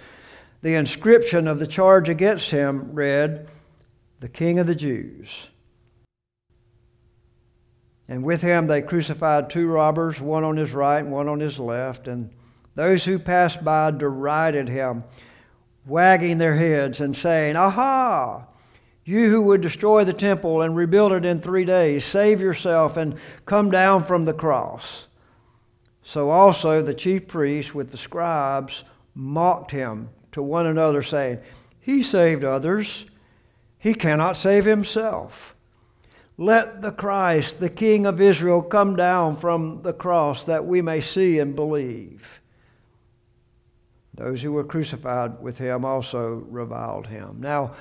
the 0.63 0.75
inscription 0.75 1.49
of 1.49 1.59
the 1.59 1.67
charge 1.67 2.07
against 2.07 2.49
him 2.49 2.93
read, 2.93 3.47
The 4.21 4.29
King 4.29 4.59
of 4.59 4.65
the 4.65 4.73
Jews. 4.73 5.47
And 8.07 8.23
with 8.23 8.41
him 8.41 8.67
they 8.67 8.81
crucified 8.81 9.49
two 9.49 9.67
robbers, 9.67 10.21
one 10.21 10.45
on 10.45 10.55
his 10.55 10.71
right 10.71 10.99
and 10.99 11.11
one 11.11 11.27
on 11.27 11.41
his 11.41 11.59
left. 11.59 12.07
And 12.07 12.29
those 12.75 13.03
who 13.03 13.19
passed 13.19 13.61
by 13.61 13.91
derided 13.91 14.69
him, 14.69 15.03
wagging 15.85 16.37
their 16.37 16.55
heads 16.55 17.01
and 17.01 17.15
saying, 17.15 17.57
Aha! 17.57 18.47
You 19.03 19.29
who 19.29 19.41
would 19.41 19.59
destroy 19.59 20.05
the 20.05 20.13
temple 20.13 20.61
and 20.61 20.77
rebuild 20.77 21.11
it 21.11 21.25
in 21.25 21.41
three 21.41 21.65
days, 21.65 22.05
save 22.05 22.39
yourself 22.39 22.95
and 22.95 23.17
come 23.45 23.69
down 23.69 24.05
from 24.05 24.23
the 24.23 24.33
cross. 24.33 25.07
So 26.03 26.29
also 26.29 26.81
the 26.81 26.93
chief 26.93 27.27
priests 27.27 27.75
with 27.75 27.91
the 27.91 27.97
scribes 27.97 28.85
mocked 29.13 29.71
him 29.71 30.07
to 30.33 30.43
one 30.43 30.65
another, 30.65 31.01
saying, 31.01 31.39
He 31.79 32.03
saved 32.03 32.43
others, 32.43 33.05
he 33.79 33.93
cannot 33.93 34.37
save 34.37 34.65
himself. 34.65 35.55
Let 36.37 36.81
the 36.81 36.91
Christ, 36.91 37.59
the 37.59 37.69
King 37.69 38.05
of 38.05 38.19
Israel, 38.19 38.61
come 38.61 38.95
down 38.95 39.37
from 39.37 39.81
the 39.83 39.93
cross 39.93 40.45
that 40.45 40.65
we 40.65 40.81
may 40.81 41.01
see 41.01 41.39
and 41.39 41.55
believe. 41.55 42.39
Those 44.15 44.41
who 44.41 44.51
were 44.51 44.63
crucified 44.63 45.41
with 45.41 45.57
him 45.57 45.85
also 45.85 46.45
reviled 46.49 47.07
him. 47.07 47.37
Now, 47.39 47.75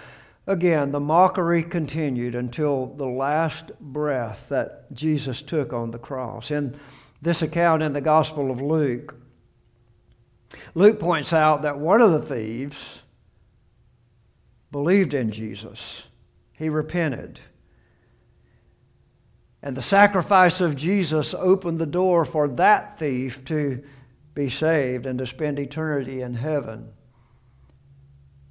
Again, 0.46 0.90
the 0.90 1.00
mockery 1.00 1.62
continued 1.62 2.34
until 2.34 2.86
the 2.86 3.06
last 3.06 3.70
breath 3.78 4.48
that 4.48 4.92
Jesus 4.92 5.40
took 5.40 5.72
on 5.72 5.92
the 5.92 6.00
cross. 6.00 6.50
In 6.50 6.76
this 7.20 7.42
account 7.42 7.82
in 7.82 7.92
the 7.92 8.00
Gospel 8.00 8.50
of 8.50 8.60
Luke, 8.60 9.14
Luke 10.74 10.98
points 10.98 11.32
out 11.32 11.62
that 11.62 11.78
one 11.78 12.00
of 12.00 12.12
the 12.12 12.34
thieves 12.34 12.98
believed 14.70 15.14
in 15.14 15.30
Jesus, 15.30 16.04
he 16.52 16.68
repented. 16.68 17.40
And 19.62 19.76
the 19.76 19.82
sacrifice 19.82 20.60
of 20.60 20.74
Jesus 20.74 21.34
opened 21.34 21.78
the 21.78 21.86
door 21.86 22.24
for 22.24 22.48
that 22.48 22.98
thief 22.98 23.44
to 23.44 23.82
be 24.34 24.48
saved 24.48 25.06
and 25.06 25.18
to 25.18 25.26
spend 25.26 25.58
eternity 25.58 26.22
in 26.22 26.34
heaven. 26.34 26.88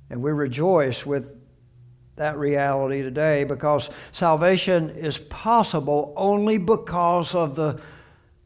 And 0.10 0.22
we 0.22 0.32
rejoice 0.32 1.06
with 1.06 1.36
that 2.16 2.38
reality 2.38 3.02
today 3.02 3.44
because 3.44 3.90
salvation 4.12 4.90
is 4.92 5.18
possible 5.18 6.14
only 6.16 6.58
because 6.58 7.34
of 7.34 7.56
the 7.56 7.80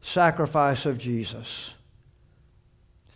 sacrifice 0.00 0.86
of 0.86 0.96
Jesus. 0.96 1.70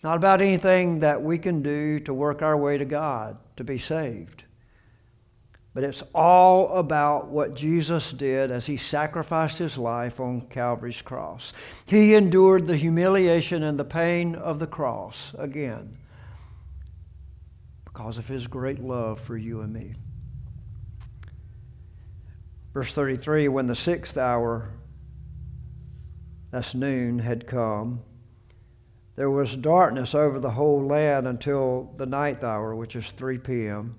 It's 0.00 0.04
not 0.04 0.16
about 0.16 0.40
anything 0.40 1.00
that 1.00 1.20
we 1.20 1.36
can 1.36 1.60
do 1.60 2.00
to 2.00 2.14
work 2.14 2.40
our 2.40 2.56
way 2.56 2.78
to 2.78 2.86
God 2.86 3.36
to 3.58 3.64
be 3.64 3.76
saved. 3.76 4.44
But 5.74 5.84
it's 5.84 6.02
all 6.14 6.78
about 6.78 7.28
what 7.28 7.52
Jesus 7.52 8.10
did 8.10 8.50
as 8.50 8.64
he 8.64 8.78
sacrificed 8.78 9.58
his 9.58 9.76
life 9.76 10.18
on 10.18 10.46
Calvary's 10.48 11.02
cross. 11.02 11.52
He 11.84 12.14
endured 12.14 12.66
the 12.66 12.78
humiliation 12.78 13.62
and 13.62 13.78
the 13.78 13.84
pain 13.84 14.34
of 14.36 14.58
the 14.58 14.66
cross 14.66 15.34
again 15.36 15.98
because 17.84 18.16
of 18.16 18.26
his 18.26 18.46
great 18.46 18.78
love 18.78 19.20
for 19.20 19.36
you 19.36 19.60
and 19.60 19.70
me. 19.70 19.96
Verse 22.72 22.94
33 22.94 23.48
When 23.48 23.66
the 23.66 23.76
sixth 23.76 24.16
hour, 24.16 24.70
that's 26.50 26.74
noon, 26.74 27.18
had 27.18 27.46
come, 27.46 28.02
there 29.16 29.30
was 29.30 29.56
darkness 29.56 30.14
over 30.14 30.38
the 30.38 30.50
whole 30.50 30.86
land 30.86 31.26
until 31.26 31.92
the 31.96 32.06
ninth 32.06 32.44
hour, 32.44 32.74
which 32.74 32.96
is 32.96 33.10
3 33.12 33.38
p.m. 33.38 33.96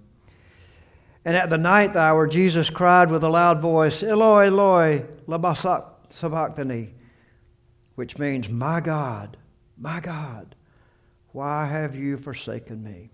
And 1.23 1.35
at 1.35 1.49
the 1.49 1.57
ninth 1.57 1.95
hour, 1.95 2.27
Jesus 2.27 2.69
cried 2.69 3.11
with 3.11 3.23
a 3.23 3.29
loud 3.29 3.61
voice, 3.61 4.01
Eloi, 4.01 4.47
Eloi, 4.47 5.05
lama 5.27 5.55
sabachthani, 6.09 6.93
which 7.95 8.17
means, 8.17 8.49
My 8.49 8.79
God, 8.79 9.37
my 9.77 9.99
God, 9.99 10.55
why 11.31 11.67
have 11.67 11.95
you 11.95 12.17
forsaken 12.17 12.83
me? 12.83 13.11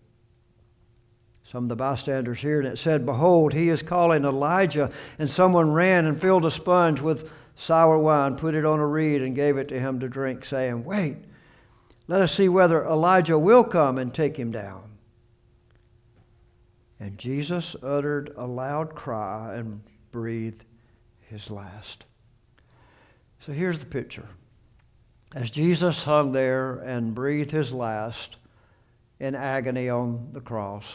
Some 1.43 1.63
of 1.63 1.69
the 1.69 1.75
bystanders 1.75 2.41
heard 2.41 2.65
it 2.65 2.77
said, 2.77 3.05
Behold, 3.05 3.53
he 3.53 3.69
is 3.69 3.81
calling 3.81 4.25
Elijah. 4.25 4.91
And 5.17 5.29
someone 5.29 5.71
ran 5.71 6.05
and 6.05 6.19
filled 6.19 6.45
a 6.45 6.51
sponge 6.51 6.99
with 6.99 7.31
sour 7.55 7.97
wine, 7.97 8.36
put 8.36 8.53
it 8.53 8.65
on 8.65 8.79
a 8.79 8.86
reed, 8.86 9.21
and 9.21 9.33
gave 9.33 9.57
it 9.57 9.69
to 9.69 9.79
him 9.79 10.01
to 10.01 10.10
drink, 10.10 10.43
saying, 10.43 10.83
Wait, 10.83 11.17
let 12.07 12.21
us 12.21 12.33
see 12.33 12.49
whether 12.49 12.85
Elijah 12.85 13.37
will 13.37 13.63
come 13.63 13.97
and 13.97 14.13
take 14.13 14.37
him 14.37 14.51
down. 14.51 14.83
And 16.99 17.17
Jesus 17.17 17.75
uttered 17.83 18.33
a 18.35 18.45
loud 18.45 18.95
cry 18.95 19.55
and 19.55 19.81
breathed 20.11 20.63
his 21.19 21.51
last. 21.51 22.05
So 23.39 23.51
here's 23.51 23.79
the 23.79 23.85
picture. 23.85 24.27
As 25.35 25.51
Jesus 25.51 26.03
hung 26.03 26.31
there 26.31 26.79
and 26.79 27.13
breathed 27.13 27.51
his 27.51 27.73
last 27.73 28.37
in 29.19 29.35
agony 29.35 29.89
on 29.89 30.29
the 30.31 30.41
cross, 30.41 30.85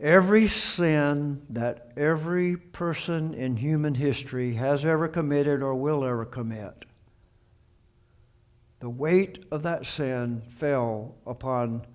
Every 0.00 0.46
sin 0.46 1.42
that 1.50 1.90
every 1.96 2.56
person 2.56 3.34
in 3.34 3.56
human 3.56 3.96
history 3.96 4.54
has 4.54 4.84
ever 4.84 5.08
committed 5.08 5.60
or 5.60 5.74
will 5.74 6.04
ever 6.04 6.24
commit, 6.24 6.84
the 8.80 8.88
weight 8.88 9.44
of 9.50 9.62
that 9.62 9.86
sin 9.86 10.42
fell 10.50 11.14
upon 11.26 11.86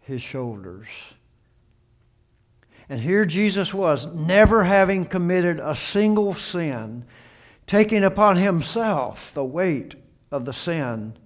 his 0.00 0.22
shoulders. 0.22 0.88
And 2.88 3.00
here 3.00 3.24
Jesus 3.24 3.72
was, 3.72 4.06
never 4.06 4.64
having 4.64 5.04
committed 5.04 5.60
a 5.60 5.74
single 5.74 6.34
sin, 6.34 7.04
taking 7.66 8.02
upon 8.02 8.36
himself 8.36 9.32
the 9.32 9.44
weight 9.44 9.94
of 10.32 10.44
the 10.44 10.52
sin 10.52 11.16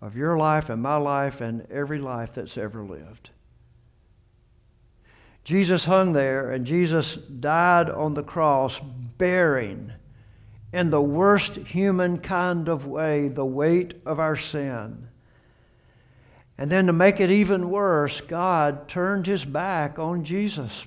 of 0.00 0.16
your 0.16 0.36
life 0.36 0.68
and 0.68 0.82
my 0.82 0.96
life 0.96 1.40
and 1.40 1.66
every 1.70 1.98
life 1.98 2.34
that's 2.34 2.58
ever 2.58 2.84
lived. 2.84 3.30
Jesus 5.42 5.86
hung 5.86 6.12
there 6.12 6.50
and 6.50 6.66
Jesus 6.66 7.16
died 7.16 7.90
on 7.90 8.14
the 8.14 8.22
cross 8.22 8.80
bearing 9.18 9.92
in 10.74 10.90
the 10.90 11.00
worst 11.00 11.54
human 11.54 12.18
kind 12.18 12.68
of 12.68 12.84
way 12.84 13.28
the 13.28 13.44
weight 13.44 13.94
of 14.04 14.18
our 14.18 14.36
sin. 14.36 15.06
And 16.58 16.68
then 16.68 16.88
to 16.88 16.92
make 16.92 17.20
it 17.20 17.30
even 17.30 17.70
worse, 17.70 18.20
God 18.20 18.88
turned 18.88 19.28
his 19.28 19.44
back 19.44 20.00
on 20.00 20.24
Jesus 20.24 20.84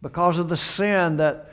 because 0.00 0.38
of 0.38 0.48
the 0.48 0.56
sin 0.56 1.16
that 1.16 1.50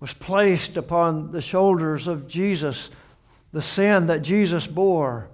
was 0.00 0.12
placed 0.12 0.76
upon 0.76 1.30
the 1.30 1.40
shoulders 1.40 2.08
of 2.08 2.26
Jesus, 2.26 2.90
the 3.52 3.62
sin 3.62 4.06
that 4.06 4.22
Jesus 4.22 4.66
bore. 4.66 5.28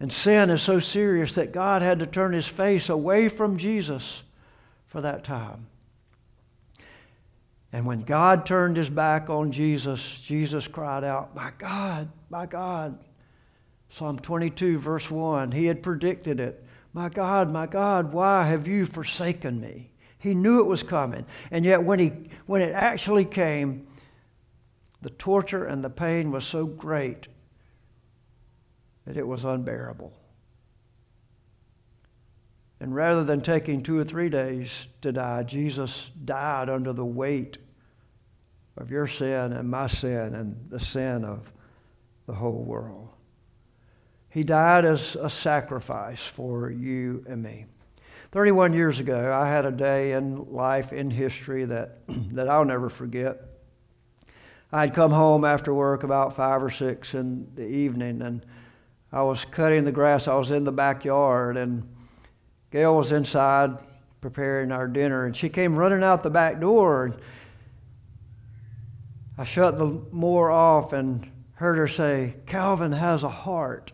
And 0.00 0.10
sin 0.10 0.48
is 0.48 0.62
so 0.62 0.78
serious 0.78 1.34
that 1.34 1.52
God 1.52 1.82
had 1.82 1.98
to 1.98 2.06
turn 2.06 2.32
his 2.32 2.48
face 2.48 2.88
away 2.88 3.28
from 3.28 3.58
Jesus 3.58 4.22
for 4.86 5.02
that 5.02 5.24
time. 5.24 5.66
And 7.74 7.84
when 7.84 8.02
God 8.02 8.46
turned 8.46 8.76
his 8.76 8.88
back 8.88 9.28
on 9.28 9.50
Jesus, 9.50 10.20
Jesus 10.20 10.68
cried 10.68 11.02
out, 11.02 11.34
My 11.34 11.50
God, 11.58 12.08
my 12.30 12.46
God. 12.46 12.96
Psalm 13.90 14.16
22, 14.20 14.78
verse 14.78 15.10
1, 15.10 15.50
he 15.50 15.66
had 15.66 15.82
predicted 15.82 16.38
it. 16.38 16.64
My 16.92 17.08
God, 17.08 17.50
my 17.50 17.66
God, 17.66 18.12
why 18.12 18.46
have 18.46 18.68
you 18.68 18.86
forsaken 18.86 19.60
me? 19.60 19.90
He 20.20 20.34
knew 20.34 20.60
it 20.60 20.66
was 20.66 20.84
coming. 20.84 21.26
And 21.50 21.64
yet, 21.64 21.82
when, 21.82 21.98
he, 21.98 22.12
when 22.46 22.62
it 22.62 22.72
actually 22.72 23.24
came, 23.24 23.88
the 25.02 25.10
torture 25.10 25.64
and 25.64 25.82
the 25.82 25.90
pain 25.90 26.30
was 26.30 26.46
so 26.46 26.66
great 26.66 27.26
that 29.04 29.16
it 29.16 29.26
was 29.26 29.44
unbearable. 29.44 30.16
And 32.78 32.94
rather 32.94 33.24
than 33.24 33.40
taking 33.40 33.82
two 33.82 33.98
or 33.98 34.04
three 34.04 34.28
days 34.28 34.86
to 35.00 35.10
die, 35.10 35.42
Jesus 35.42 36.12
died 36.24 36.68
under 36.68 36.92
the 36.92 37.04
weight 37.04 37.58
of 38.76 38.90
your 38.90 39.06
sin 39.06 39.52
and 39.52 39.70
my 39.70 39.86
sin 39.86 40.34
and 40.34 40.68
the 40.70 40.80
sin 40.80 41.24
of 41.24 41.52
the 42.26 42.34
whole 42.34 42.62
world. 42.64 43.08
He 44.28 44.42
died 44.42 44.84
as 44.84 45.16
a 45.16 45.30
sacrifice 45.30 46.24
for 46.24 46.70
you 46.70 47.24
and 47.28 47.42
me. 47.42 47.66
31 48.32 48.72
years 48.72 48.98
ago, 48.98 49.32
I 49.32 49.48
had 49.48 49.64
a 49.64 49.70
day 49.70 50.12
in 50.12 50.52
life, 50.52 50.92
in 50.92 51.08
history, 51.08 51.64
that, 51.66 51.98
that 52.32 52.48
I'll 52.48 52.64
never 52.64 52.88
forget. 52.88 53.40
I'd 54.72 54.92
come 54.92 55.12
home 55.12 55.44
after 55.44 55.72
work 55.72 56.02
about 56.02 56.34
five 56.34 56.60
or 56.60 56.70
six 56.70 57.14
in 57.14 57.46
the 57.54 57.64
evening, 57.64 58.22
and 58.22 58.44
I 59.12 59.22
was 59.22 59.44
cutting 59.44 59.84
the 59.84 59.92
grass. 59.92 60.26
I 60.26 60.34
was 60.34 60.50
in 60.50 60.64
the 60.64 60.72
backyard, 60.72 61.56
and 61.56 61.88
Gail 62.72 62.96
was 62.96 63.12
inside 63.12 63.78
preparing 64.20 64.72
our 64.72 64.88
dinner, 64.88 65.26
and 65.26 65.36
she 65.36 65.48
came 65.48 65.76
running 65.76 66.02
out 66.02 66.24
the 66.24 66.30
back 66.30 66.58
door. 66.58 67.04
And 67.04 67.14
I 69.36 69.44
shut 69.44 69.76
the 69.76 70.00
mower 70.12 70.50
off 70.50 70.92
and 70.92 71.30
heard 71.54 71.76
her 71.76 71.88
say, 71.88 72.34
Calvin 72.46 72.92
has 72.92 73.24
a 73.24 73.28
heart. 73.28 73.92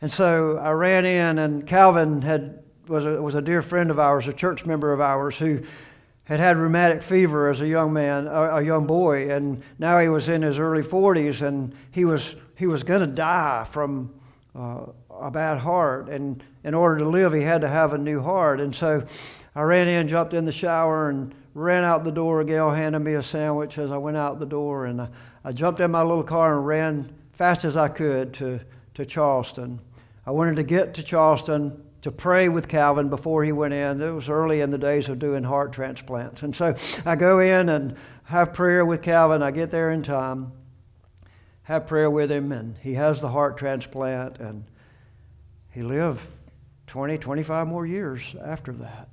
And 0.00 0.10
so 0.10 0.56
I 0.56 0.70
ran 0.70 1.04
in, 1.04 1.38
and 1.38 1.66
Calvin 1.66 2.22
had, 2.22 2.62
was, 2.86 3.04
a, 3.04 3.20
was 3.20 3.34
a 3.34 3.42
dear 3.42 3.62
friend 3.62 3.90
of 3.90 3.98
ours, 3.98 4.28
a 4.28 4.32
church 4.32 4.64
member 4.64 4.92
of 4.92 5.00
ours, 5.00 5.36
who 5.36 5.60
had 6.24 6.40
had 6.40 6.56
rheumatic 6.56 7.02
fever 7.02 7.50
as 7.50 7.60
a 7.60 7.66
young 7.66 7.92
man, 7.92 8.26
a, 8.28 8.56
a 8.56 8.62
young 8.62 8.86
boy, 8.86 9.30
and 9.30 9.62
now 9.78 9.98
he 9.98 10.08
was 10.08 10.28
in 10.28 10.42
his 10.42 10.58
early 10.58 10.82
40s, 10.82 11.42
and 11.42 11.74
he 11.90 12.04
was 12.04 12.36
he 12.56 12.66
was 12.66 12.82
going 12.82 13.00
to 13.00 13.06
die 13.06 13.66
from 13.68 14.14
uh, 14.54 14.84
a 15.18 15.30
bad 15.30 15.58
heart, 15.58 16.08
and 16.08 16.42
in 16.62 16.74
order 16.74 16.98
to 16.98 17.08
live, 17.08 17.32
he 17.32 17.42
had 17.42 17.62
to 17.62 17.68
have 17.68 17.92
a 17.94 17.98
new 17.98 18.22
heart. 18.22 18.60
And 18.60 18.74
so, 18.74 19.04
I 19.54 19.62
ran 19.62 19.88
in, 19.88 20.06
jumped 20.08 20.34
in 20.34 20.44
the 20.44 20.52
shower, 20.52 21.08
and 21.08 21.34
ran 21.54 21.84
out 21.84 22.04
the 22.04 22.10
door. 22.10 22.42
Gail 22.44 22.70
handed 22.70 23.00
me 23.00 23.14
a 23.14 23.22
sandwich 23.22 23.78
as 23.78 23.90
I 23.90 23.96
went 23.96 24.16
out 24.16 24.38
the 24.38 24.46
door, 24.46 24.86
and 24.86 25.02
I, 25.02 25.08
I 25.44 25.52
jumped 25.52 25.80
in 25.80 25.90
my 25.90 26.02
little 26.02 26.22
car 26.22 26.56
and 26.56 26.66
ran 26.66 27.14
fast 27.32 27.64
as 27.64 27.76
I 27.76 27.88
could 27.88 28.34
to 28.34 28.60
to 28.94 29.06
Charleston. 29.06 29.80
I 30.26 30.30
wanted 30.30 30.56
to 30.56 30.62
get 30.62 30.94
to 30.94 31.02
Charleston 31.02 31.82
to 32.02 32.10
pray 32.10 32.48
with 32.48 32.68
Calvin 32.68 33.08
before 33.08 33.44
he 33.44 33.52
went 33.52 33.74
in. 33.74 34.00
It 34.00 34.10
was 34.10 34.28
early 34.28 34.60
in 34.60 34.70
the 34.70 34.78
days 34.78 35.08
of 35.08 35.18
doing 35.18 35.44
heart 35.44 35.72
transplants. 35.72 36.42
And 36.42 36.54
so 36.54 36.74
I 37.04 37.16
go 37.16 37.40
in 37.40 37.68
and 37.68 37.96
have 38.24 38.52
prayer 38.52 38.84
with 38.84 39.02
Calvin. 39.02 39.42
I 39.42 39.50
get 39.50 39.70
there 39.70 39.90
in 39.90 40.02
time, 40.02 40.52
have 41.62 41.86
prayer 41.86 42.10
with 42.10 42.30
him, 42.30 42.52
and 42.52 42.76
he 42.78 42.94
has 42.94 43.20
the 43.20 43.28
heart 43.28 43.56
transplant, 43.58 44.38
and 44.38 44.64
he 45.70 45.82
lived 45.82 46.26
20, 46.86 47.18
25 47.18 47.66
more 47.66 47.86
years 47.86 48.34
after 48.42 48.72
that. 48.72 49.09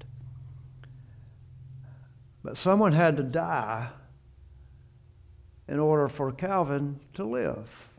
But 2.47 2.55
someone 2.55 2.93
had 2.93 3.17
to 3.17 3.23
die 3.23 3.89
in 5.67 5.79
order 5.79 6.07
for 6.07 6.31
Calvin 6.31 6.97
to 7.15 7.25
live. 7.25 7.89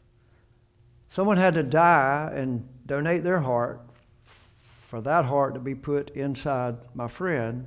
Someone 1.10 1.36
had 1.36 1.52
to 1.52 1.62
die 1.62 2.32
and 2.32 2.66
donate 2.86 3.24
their 3.24 3.40
heart 3.40 3.82
for 4.24 5.02
that 5.02 5.26
heart 5.26 5.52
to 5.52 5.60
be 5.60 5.74
put 5.74 6.08
inside 6.16 6.76
my 6.94 7.08
friend 7.08 7.66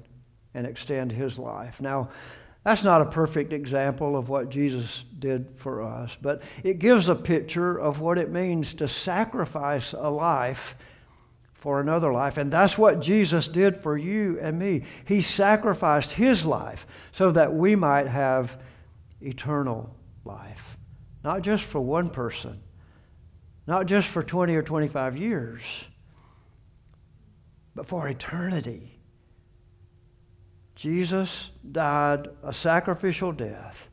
and 0.56 0.66
extend 0.66 1.12
his 1.12 1.38
life. 1.38 1.80
Now, 1.82 2.10
that's 2.64 2.84
not 2.84 3.02
a 3.02 3.06
perfect 3.06 3.54
example 3.54 4.18
of 4.18 4.30
what 4.30 4.50
Jesus 4.50 5.06
did 5.20 5.54
for 5.54 5.84
us, 5.84 6.18
but 6.20 6.42
it 6.64 6.80
gives 6.80 7.10
a 7.10 7.16
picture 7.16 7.78
of 7.80 8.00
what 8.00 8.18
it 8.18 8.32
means 8.32 8.74
to 8.74 8.88
sacrifice 8.88 9.94
a 9.94 10.10
life 10.10 10.76
for 11.62 11.80
another 11.80 12.12
life. 12.12 12.38
And 12.38 12.52
that's 12.52 12.78
what 12.78 13.00
Jesus 13.00 13.48
did 13.48 13.78
for 13.78 13.98
you 13.98 14.38
and 14.42 14.60
me. 14.60 14.84
He 15.06 15.22
sacrificed 15.22 16.12
his 16.12 16.46
life 16.46 16.86
so 17.14 17.32
that 17.32 17.54
we 17.54 17.76
might 17.76 18.08
have 18.08 18.60
eternal 19.22 19.96
life. 20.26 20.78
Not 21.24 21.44
just 21.44 21.64
for 21.64 21.80
one 21.80 22.10
person, 22.10 22.62
not 23.68 23.86
just 23.86 24.08
for 24.08 24.24
20 24.24 24.56
or 24.56 24.64
25 24.64 25.16
years 25.16 25.62
but 27.76 27.88
for 27.88 28.08
eternity. 28.08 29.00
Jesus 30.76 31.52
died 31.72 32.28
a 32.44 32.54
sacrificial 32.54 33.32
death 33.32 33.90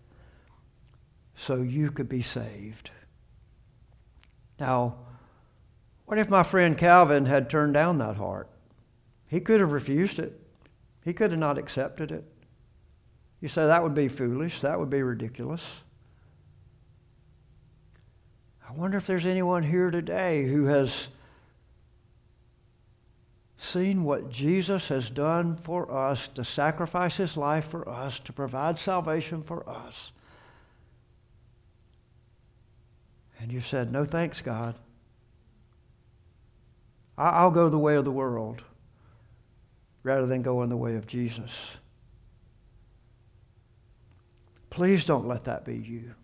so 1.36 1.56
you 1.56 1.90
could 1.90 2.08
be 2.08 2.22
saved. 2.22 2.90
Now, 4.58 4.96
what 6.09 6.18
if 6.18 6.30
my 6.30 6.42
friend 6.42 6.78
Calvin 6.78 7.26
had 7.26 7.50
turned 7.50 7.74
down 7.74 7.98
that 7.98 8.16
heart? 8.16 8.48
He 9.26 9.40
could 9.40 9.61
have 9.61 9.72
refused 9.72 10.18
it. 10.18 10.40
He 11.04 11.12
could 11.12 11.32
have 11.32 11.38
not 11.38 11.59
accepted 11.59 12.11
it. 12.11 12.24
You 13.42 13.48
say 13.48 13.66
that 13.66 13.82
would 13.82 13.94
be 13.94 14.09
foolish, 14.09 14.62
that 14.62 14.78
would 14.78 14.88
be 14.88 15.02
ridiculous. 15.02 15.62
I 18.66 18.72
wonder 18.72 18.96
if 18.96 19.06
there's 19.06 19.26
anyone 19.26 19.62
here 19.62 19.90
today 19.90 20.46
who 20.46 20.64
has 20.64 21.09
seen 23.59 24.02
what 24.02 24.30
Jesus 24.30 24.88
has 24.88 25.11
done 25.11 25.56
for 25.56 25.92
us 25.92 26.26
to 26.28 26.42
sacrifice 26.42 27.18
his 27.18 27.36
life 27.36 27.66
for 27.66 27.86
us, 27.86 28.18
to 28.20 28.32
provide 28.32 28.78
salvation 28.78 29.42
for 29.42 29.68
us. 29.68 30.11
And 33.38 33.52
you 33.52 33.61
said, 33.61 33.92
No 33.92 34.06
thanks, 34.06 34.40
God. 34.40 34.74
I'll 37.18 37.50
go 37.50 37.68
the 37.68 37.78
way 37.78 37.96
of 37.96 38.04
the 38.04 38.12
world 38.12 38.62
rather 40.04 40.26
than 40.26 40.42
go 40.42 40.62
in 40.62 40.70
the 40.70 40.76
way 40.76 40.94
of 40.94 41.06
Jesus. 41.06 41.52
Please 44.70 45.04
don't 45.04 45.26
let 45.26 45.44
that 45.44 45.64
be 45.64 45.76
you. 45.76 46.14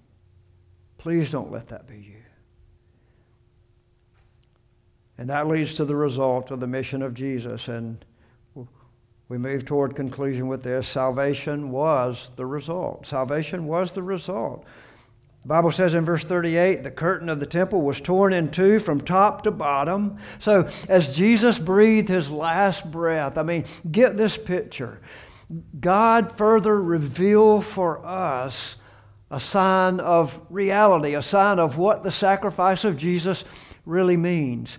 Please 0.97 1.33
don't 1.33 1.51
let 1.51 1.69
that 1.69 1.89
be 1.89 1.97
you. 1.97 2.23
And 5.19 5.29
that 5.31 5.49
leads 5.49 5.75
to 5.75 5.85
the 5.85 5.97
result 5.97 6.53
of 6.53 6.61
the 6.61 6.67
mission 6.67 7.03
of 7.03 7.15
Jesus. 7.15 7.67
And 7.67 8.05
we 9.29 9.39
move 9.39 9.65
toward 9.65 9.97
conclusion 9.97 10.47
with 10.47 10.63
this. 10.63 10.87
Salvation 10.87 11.71
was 11.71 12.31
the 12.37 12.47
result. 12.47 13.07
Salvation 13.07 13.67
was 13.67 13.93
the 13.93 14.03
result. 14.03 14.65
The 15.45 15.49
Bible 15.49 15.73
says 15.73 15.95
in 15.95 16.07
verse 16.07 16.25
38 16.25 16.83
the 16.83 16.91
curtain 16.91 17.29
of 17.29 17.39
the 17.39 17.47
temple 17.47 17.83
was 17.83 18.01
torn 18.01 18.33
in 18.33 18.51
two 18.51 18.79
from 18.79 19.03
top 19.03 19.43
to 19.43 19.51
bottom. 19.51 20.17
So, 20.39 20.69
as 20.89 21.15
Jesus 21.15 21.59
breathed 21.59 22.09
his 22.09 22.31
last 22.31 22.91
breath, 22.91 23.37
I 23.37 23.43
mean, 23.43 23.67
get 23.91 24.17
this 24.17 24.39
picture. 24.39 25.03
God 25.79 26.39
further 26.39 26.81
revealed 26.81 27.67
for 27.67 28.05
us 28.07 28.77
a 29.31 29.39
sign 29.39 30.01
of 30.01 30.41
reality, 30.49 31.15
a 31.15 31.21
sign 31.21 31.59
of 31.59 31.77
what 31.77 32.03
the 32.05 32.11
sacrifice 32.11 32.85
of 32.85 32.97
Jesus 32.97 33.45
really 33.85 34.17
means. 34.17 34.79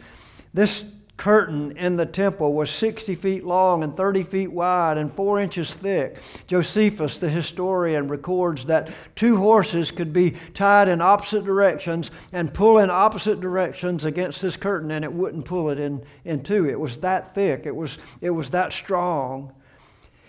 This 0.52 0.95
curtain 1.18 1.78
in 1.78 1.96
the 1.96 2.06
temple 2.06 2.54
was 2.54 2.70
60 2.70 3.16
feet 3.16 3.46
long 3.46 3.84
and 3.84 3.96
30 3.96 4.24
feet 4.24 4.52
wide 4.52 4.98
and 4.98 5.12
4 5.12 5.40
inches 5.40 5.74
thick. 5.74 6.18
Josephus, 6.48 7.18
the 7.18 7.30
historian, 7.30 8.08
records 8.08 8.66
that 8.66 8.90
two 9.16 9.38
horses 9.38 9.92
could 9.92 10.12
be 10.12 10.36
tied 10.54 10.90
in 10.90 11.02
opposite 11.02 11.46
directions 11.46 12.12
and 12.34 12.54
pull 12.54 12.80
in 12.80 12.90
opposite 12.90 13.40
directions 13.40 14.04
against 14.04 14.42
this 14.42 14.58
curtain 14.58 14.92
and 14.92 15.06
it 15.06 15.14
wouldn't 15.14 15.46
pull 15.46 15.70
it 15.70 15.80
in, 15.80 16.04
in 16.26 16.44
two. 16.44 16.68
It 16.70 16.80
was 16.80 16.98
that 16.98 17.34
thick, 17.34 17.66
it 17.66 17.76
was, 17.76 17.98
it 18.20 18.32
was 18.32 18.50
that 18.50 18.74
strong. 18.74 19.54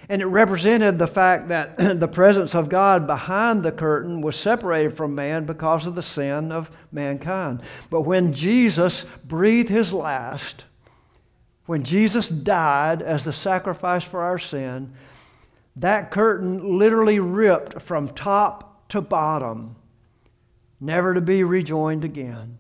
And 0.09 0.23
it 0.23 0.27
represented 0.27 1.01
the 1.01 1.09
fact 1.09 1.49
that 1.49 1.77
the 2.01 2.07
presence 2.07 2.55
of 2.55 2.69
God 2.69 3.09
behind 3.09 3.65
the 3.65 3.73
curtain 3.73 4.21
was 4.21 4.37
separated 4.37 4.95
from 4.95 5.17
man 5.17 5.47
because 5.47 5.85
of 5.85 5.97
the 5.97 6.03
sin 6.03 6.53
of 6.53 6.71
mankind. 6.93 7.63
But 7.91 8.03
when 8.03 8.33
Jesus 8.33 9.05
breathed 9.25 9.69
his 9.69 9.93
last, 9.93 10.65
when 11.67 11.83
Jesus 11.83 12.29
died 12.29 13.03
as 13.03 13.25
the 13.25 13.33
sacrifice 13.33 14.05
for 14.05 14.23
our 14.23 14.39
sin, 14.39 14.93
that 15.77 16.11
curtain 16.11 16.79
literally 16.79 17.19
ripped 17.19 17.83
from 17.83 18.09
top 18.09 18.89
to 18.89 19.01
bottom, 19.01 19.77
never 20.81 21.13
to 21.15 21.21
be 21.21 21.43
rejoined 21.43 22.05
again, 22.05 22.59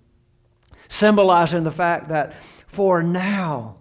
symbolizing 0.88 1.64
the 1.64 1.70
fact 1.70 2.08
that 2.08 2.34
for 2.66 3.02
now 3.02 3.76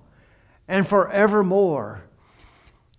and 0.67 0.87
forevermore, 0.87 2.03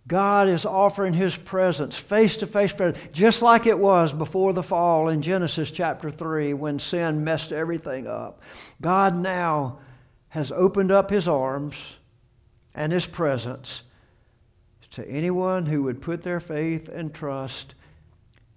God 0.09 0.49
is 0.49 0.65
offering 0.65 1.15
His 1.15 1.37
presence, 1.37 1.97
face 1.97 2.37
to 2.39 2.47
face 2.47 2.73
presence, 2.73 3.03
just 3.13 3.43
like 3.43 3.67
it 3.67 3.79
was 3.79 4.13
before 4.13 4.53
the 4.53 4.63
fall 4.63 5.09
in 5.09 5.23
Genesis 5.23 5.71
chapter 5.71 6.11
3 6.11 6.55
when 6.55 6.79
sin 6.79 7.25
messed 7.25 7.51
everything 7.51 8.07
up. 8.07 8.41
God 8.81 9.17
now 9.17 9.79
has 10.29 10.53
opened 10.53 10.93
up 10.93 11.11
His 11.11 11.27
arms 11.27 11.75
and 12.77 12.93
His 12.93 13.07
presence 13.07 13.83
to 14.93 15.07
anyone 15.09 15.67
who 15.67 15.83
would 15.83 16.01
put 16.01 16.23
their 16.23 16.39
faith 16.39 16.89
and 16.89 17.13
trust 17.13 17.75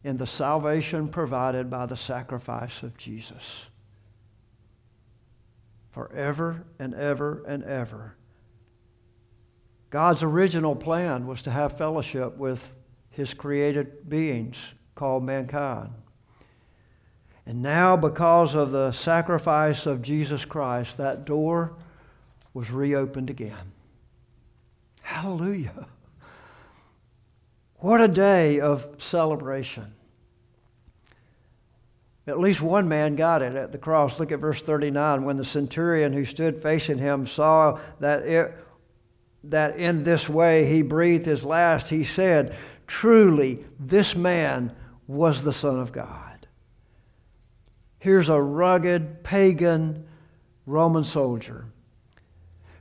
in 0.03 0.17
the 0.17 0.27
salvation 0.27 1.07
provided 1.07 1.69
by 1.69 1.87
the 1.87 1.97
sacrifice 1.97 2.83
of 2.83 2.95
Jesus. 2.95 3.63
Forever 5.89 6.65
and 6.77 6.93
ever 6.93 7.43
and 7.47 7.63
ever 7.63 8.15
God's 9.89 10.21
original 10.21 10.75
plan 10.75 11.25
was 11.25 11.41
to 11.43 11.51
have 11.51 11.77
fellowship 11.77 12.37
with 12.37 12.73
his 13.09 13.33
created 13.33 14.07
beings 14.07 14.57
called 14.95 15.23
mankind. 15.23 15.89
And 17.45 17.63
now, 17.63 17.97
because 17.97 18.53
of 18.53 18.69
the 18.69 18.91
sacrifice 18.91 19.87
of 19.87 20.03
Jesus 20.03 20.45
Christ, 20.45 20.97
that 20.97 21.25
door 21.25 21.73
was 22.53 22.69
reopened 22.69 23.31
again. 23.31 23.71
Hallelujah. 25.09 25.87
What 27.77 27.99
a 27.99 28.07
day 28.07 28.59
of 28.59 28.85
celebration. 28.99 29.95
At 32.27 32.39
least 32.39 32.61
one 32.61 32.87
man 32.87 33.15
got 33.15 33.41
it 33.41 33.55
at 33.55 33.71
the 33.71 33.79
cross. 33.79 34.19
Look 34.19 34.31
at 34.31 34.39
verse 34.39 34.61
39. 34.61 35.23
When 35.23 35.37
the 35.37 35.43
centurion 35.43 36.13
who 36.13 36.25
stood 36.25 36.61
facing 36.61 36.99
him 36.99 37.25
saw 37.25 37.79
that, 37.99 38.21
it, 38.21 38.55
that 39.45 39.77
in 39.77 40.03
this 40.03 40.29
way 40.29 40.67
he 40.67 40.83
breathed 40.83 41.25
his 41.25 41.43
last, 41.43 41.89
he 41.89 42.03
said, 42.03 42.55
Truly, 42.85 43.65
this 43.79 44.15
man 44.15 44.75
was 45.07 45.43
the 45.43 45.51
Son 45.51 45.79
of 45.79 45.91
God. 45.91 46.45
Here's 47.97 48.29
a 48.29 48.39
rugged, 48.39 49.23
pagan 49.23 50.07
Roman 50.67 51.03
soldier 51.03 51.65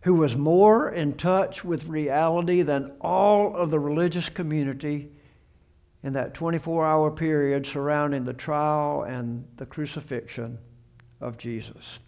who 0.09 0.15
was 0.15 0.35
more 0.35 0.89
in 0.89 1.13
touch 1.13 1.63
with 1.63 1.85
reality 1.85 2.63
than 2.63 2.91
all 2.99 3.55
of 3.55 3.69
the 3.69 3.79
religious 3.79 4.31
community 4.31 5.11
in 6.03 6.15
that 6.15 6.33
24 6.33 6.87
hour 6.87 7.11
period 7.11 7.67
surrounding 7.67 8.25
the 8.25 8.33
trial 8.33 9.03
and 9.03 9.47
the 9.59 9.67
crucifixion 9.67 10.59
of 11.21 11.37
Jesus. 11.37 11.99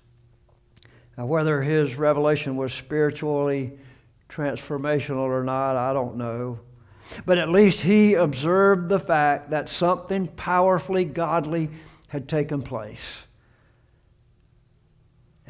Now, 1.19 1.27
whether 1.27 1.61
his 1.61 1.97
revelation 1.97 2.57
was 2.57 2.73
spiritually 2.73 3.79
transformational 4.31 5.29
or 5.29 5.45
not, 5.45 5.77
I 5.77 5.93
don't 5.93 6.17
know. 6.17 6.59
But 7.27 7.37
at 7.37 7.51
least 7.51 7.83
he 7.83 8.15
observed 8.15 8.89
the 8.89 8.99
fact 8.99 9.51
that 9.51 9.69
something 9.69 10.27
powerfully 10.27 11.05
godly 11.05 11.69
had 12.09 12.31
taken 12.31 12.63
place. 12.63 13.19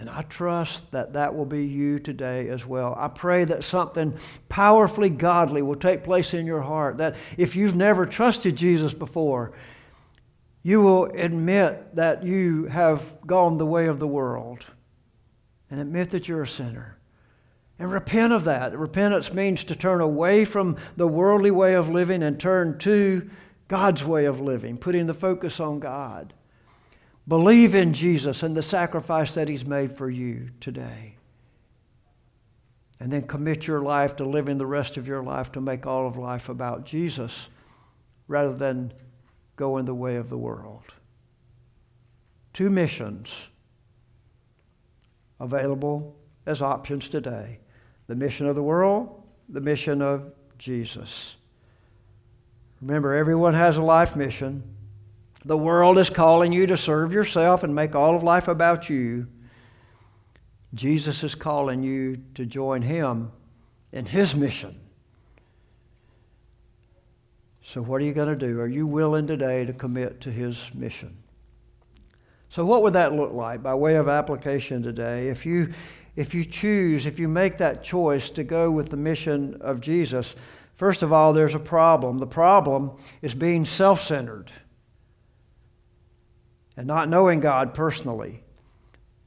And 0.00 0.08
I 0.08 0.22
trust 0.22 0.90
that 0.92 1.12
that 1.12 1.36
will 1.36 1.44
be 1.44 1.66
you 1.66 1.98
today 1.98 2.48
as 2.48 2.64
well. 2.64 2.96
I 2.98 3.08
pray 3.08 3.44
that 3.44 3.62
something 3.62 4.16
powerfully 4.48 5.10
godly 5.10 5.60
will 5.60 5.76
take 5.76 6.02
place 6.02 6.32
in 6.32 6.46
your 6.46 6.62
heart. 6.62 6.96
That 6.96 7.16
if 7.36 7.54
you've 7.54 7.76
never 7.76 8.06
trusted 8.06 8.56
Jesus 8.56 8.94
before, 8.94 9.52
you 10.62 10.80
will 10.80 11.04
admit 11.04 11.94
that 11.96 12.24
you 12.24 12.64
have 12.64 13.20
gone 13.26 13.58
the 13.58 13.66
way 13.66 13.88
of 13.88 13.98
the 13.98 14.06
world 14.06 14.64
and 15.70 15.78
admit 15.78 16.12
that 16.12 16.28
you're 16.28 16.44
a 16.44 16.48
sinner. 16.48 16.96
And 17.78 17.92
repent 17.92 18.32
of 18.32 18.44
that. 18.44 18.76
Repentance 18.78 19.34
means 19.34 19.64
to 19.64 19.76
turn 19.76 20.00
away 20.00 20.46
from 20.46 20.78
the 20.96 21.06
worldly 21.06 21.50
way 21.50 21.74
of 21.74 21.90
living 21.90 22.22
and 22.22 22.40
turn 22.40 22.78
to 22.78 23.28
God's 23.68 24.02
way 24.02 24.24
of 24.24 24.40
living, 24.40 24.78
putting 24.78 25.06
the 25.06 25.14
focus 25.14 25.60
on 25.60 25.78
God. 25.78 26.32
Believe 27.30 27.76
in 27.76 27.92
Jesus 27.92 28.42
and 28.42 28.56
the 28.56 28.62
sacrifice 28.62 29.34
that 29.34 29.48
He's 29.48 29.64
made 29.64 29.96
for 29.96 30.10
you 30.10 30.48
today. 30.58 31.14
And 32.98 33.12
then 33.12 33.22
commit 33.22 33.68
your 33.68 33.80
life 33.80 34.16
to 34.16 34.24
living 34.24 34.58
the 34.58 34.66
rest 34.66 34.96
of 34.96 35.06
your 35.06 35.22
life 35.22 35.52
to 35.52 35.60
make 35.60 35.86
all 35.86 36.08
of 36.08 36.16
life 36.16 36.48
about 36.48 36.84
Jesus 36.84 37.46
rather 38.26 38.52
than 38.52 38.92
going 39.54 39.84
the 39.84 39.94
way 39.94 40.16
of 40.16 40.28
the 40.28 40.36
world. 40.36 40.82
Two 42.52 42.68
missions 42.68 43.32
available 45.38 46.16
as 46.46 46.60
options 46.60 47.08
today 47.08 47.60
the 48.08 48.16
mission 48.16 48.48
of 48.48 48.56
the 48.56 48.62
world, 48.62 49.22
the 49.48 49.60
mission 49.60 50.02
of 50.02 50.32
Jesus. 50.58 51.36
Remember, 52.80 53.14
everyone 53.14 53.54
has 53.54 53.76
a 53.76 53.82
life 53.82 54.16
mission. 54.16 54.64
The 55.44 55.56
world 55.56 55.98
is 55.98 56.10
calling 56.10 56.52
you 56.52 56.66
to 56.66 56.76
serve 56.76 57.12
yourself 57.12 57.62
and 57.62 57.74
make 57.74 57.94
all 57.94 58.14
of 58.14 58.22
life 58.22 58.46
about 58.46 58.90
you. 58.90 59.26
Jesus 60.74 61.24
is 61.24 61.34
calling 61.34 61.82
you 61.82 62.18
to 62.34 62.44
join 62.44 62.82
him 62.82 63.32
in 63.92 64.06
his 64.06 64.36
mission. 64.36 64.78
So, 67.64 67.80
what 67.80 68.00
are 68.00 68.04
you 68.04 68.12
going 68.12 68.28
to 68.28 68.46
do? 68.46 68.60
Are 68.60 68.68
you 68.68 68.86
willing 68.86 69.26
today 69.26 69.64
to 69.64 69.72
commit 69.72 70.20
to 70.22 70.30
his 70.30 70.70
mission? 70.74 71.16
So, 72.50 72.64
what 72.64 72.82
would 72.82 72.92
that 72.92 73.14
look 73.14 73.32
like 73.32 73.62
by 73.62 73.74
way 73.74 73.94
of 73.94 74.08
application 74.08 74.82
today? 74.82 75.28
If 75.28 75.46
you, 75.46 75.72
if 76.16 76.34
you 76.34 76.44
choose, 76.44 77.06
if 77.06 77.18
you 77.18 77.28
make 77.28 77.58
that 77.58 77.82
choice 77.82 78.28
to 78.30 78.44
go 78.44 78.70
with 78.70 78.90
the 78.90 78.96
mission 78.96 79.56
of 79.60 79.80
Jesus, 79.80 80.34
first 80.76 81.02
of 81.02 81.12
all, 81.12 81.32
there's 81.32 81.54
a 81.54 81.60
problem. 81.60 82.18
The 82.18 82.26
problem 82.26 82.90
is 83.22 83.34
being 83.34 83.64
self 83.64 84.02
centered 84.02 84.52
and 86.80 86.86
not 86.86 87.10
knowing 87.10 87.40
God 87.40 87.74
personally. 87.74 88.42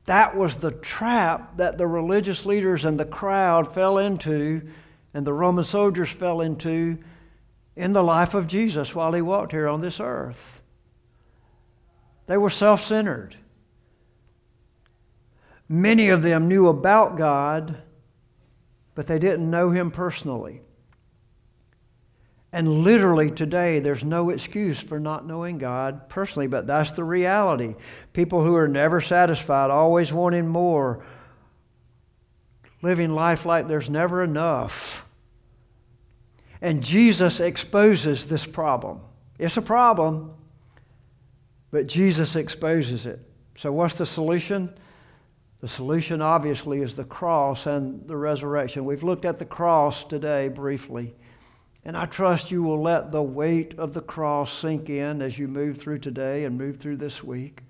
That 0.06 0.36
was 0.36 0.56
the 0.56 0.72
trap 0.72 1.58
that 1.58 1.78
the 1.78 1.86
religious 1.86 2.47
leaders 2.47 2.84
and 2.84 2.99
the 2.99 3.06
crowd 3.06 3.72
fell 3.72 3.99
into, 3.99 4.68
and 5.14 5.24
the 5.24 5.34
Roman 5.34 5.64
soldiers 5.64 6.10
fell 6.10 6.41
into 6.41 6.97
in 7.76 7.93
the 7.93 8.01
life 8.01 8.34
of 8.34 8.47
Jesus 8.47 8.95
while 8.95 9.14
he 9.14 9.22
walked 9.22 9.51
here 9.51 9.68
on 9.68 9.82
this 9.82 9.99
earth. 9.99 10.64
They 12.26 12.38
were 12.38 12.49
self 12.49 12.84
centered. 12.84 13.36
Many 15.70 16.10
of 16.10 16.24
them 16.24 16.47
knew 16.47 16.70
about 16.70 17.18
God, 17.18 17.84
but 18.95 19.06
they 19.06 19.20
didn't 19.20 19.47
know 19.47 19.70
him 19.70 19.91
personally. 19.91 20.64
And 22.54 22.84
literally 22.84 23.32
today, 23.32 23.80
there's 23.80 24.04
no 24.04 24.30
excuse 24.30 24.80
for 24.80 24.99
not 24.99 25.26
knowing 25.26 25.58
God 25.58 26.08
personally, 26.08 26.45
but 26.45 26.68
that's 26.68 26.91
the 26.91 27.04
reality. 27.04 27.74
People 28.14 28.43
who 28.43 28.56
are 28.56 28.68
never 28.68 29.01
satisfied, 29.01 29.72
always 29.72 30.14
wanting 30.14 30.47
more, 30.47 31.04
living 32.84 33.16
life 33.16 33.47
like 33.47 33.68
there's 33.68 33.89
never 33.89 34.24
enough. 34.24 35.04
And 36.62 36.84
Jesus 36.84 37.39
exposes 37.39 38.28
this 38.28 38.45
problem. 38.45 39.01
It's 39.39 39.58
a 39.58 39.62
problem, 39.62 40.32
but 41.72 41.88
Jesus 41.88 42.36
exposes 42.36 43.08
it. 43.08 43.20
So, 43.58 43.72
what's 43.72 43.95
the 43.95 44.06
solution? 44.06 44.72
The 45.62 45.68
solution, 45.68 46.22
obviously, 46.22 46.82
is 46.82 46.95
the 46.95 47.04
cross 47.04 47.66
and 47.66 48.08
the 48.08 48.16
resurrection. 48.16 48.86
We've 48.86 49.01
looked 49.01 49.26
at 49.26 49.39
the 49.39 49.45
cross 49.45 50.04
today 50.04 50.49
briefly. 50.49 51.16
And 51.86 51.98
I 51.98 52.06
trust 52.06 52.50
you 52.50 52.64
will 52.64 52.82
let 52.82 53.12
the 53.12 53.22
weight 53.22 53.78
of 53.78 53.94
the 53.94 54.02
cross 54.02 54.58
sink 54.58 54.90
in 54.90 55.22
as 55.22 55.38
you 55.38 55.48
move 55.48 55.78
through 55.78 56.00
today 56.00 56.46
and 56.46 56.58
move 56.58 56.78
through 56.78 56.98
this 56.98 57.24
week 57.24 57.62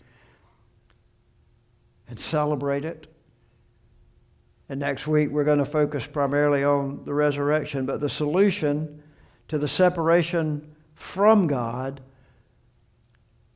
and 2.07 2.19
celebrate 2.19 2.85
it. 2.85 3.07
And 4.69 4.79
next 4.79 5.07
week, 5.07 5.29
we're 5.29 5.43
going 5.43 5.59
to 5.59 5.65
focus 5.65 6.05
primarily 6.05 6.63
on 6.63 7.03
the 7.05 7.13
resurrection, 7.13 7.85
but 7.85 8.01
the 8.01 8.09
solution 8.09 9.01
to 9.47 9.57
the 9.57 9.67
separation 9.67 10.75
from 10.95 11.47
God 11.47 12.01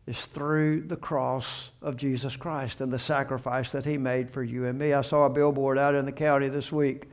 is 0.08 0.26
through 0.26 0.82
the 0.82 0.96
cross 0.96 1.70
of 1.82 1.98
Jesus 1.98 2.36
Christ 2.36 2.82
and 2.82 2.92
the 2.92 3.00
sacrifice 3.00 3.72
that 3.74 3.86
He 3.86 3.98
made 3.98 4.30
for 4.30 4.42
you 4.42 4.66
and 4.66 4.80
me. 4.80 4.94
I 4.94 5.02
saw 5.02 5.26
a 5.26 5.30
billboard 5.30 5.78
out 5.78 5.96
in 5.96 6.06
the 6.06 6.12
county 6.12 6.48
this 6.48 6.72
week. 6.72 7.08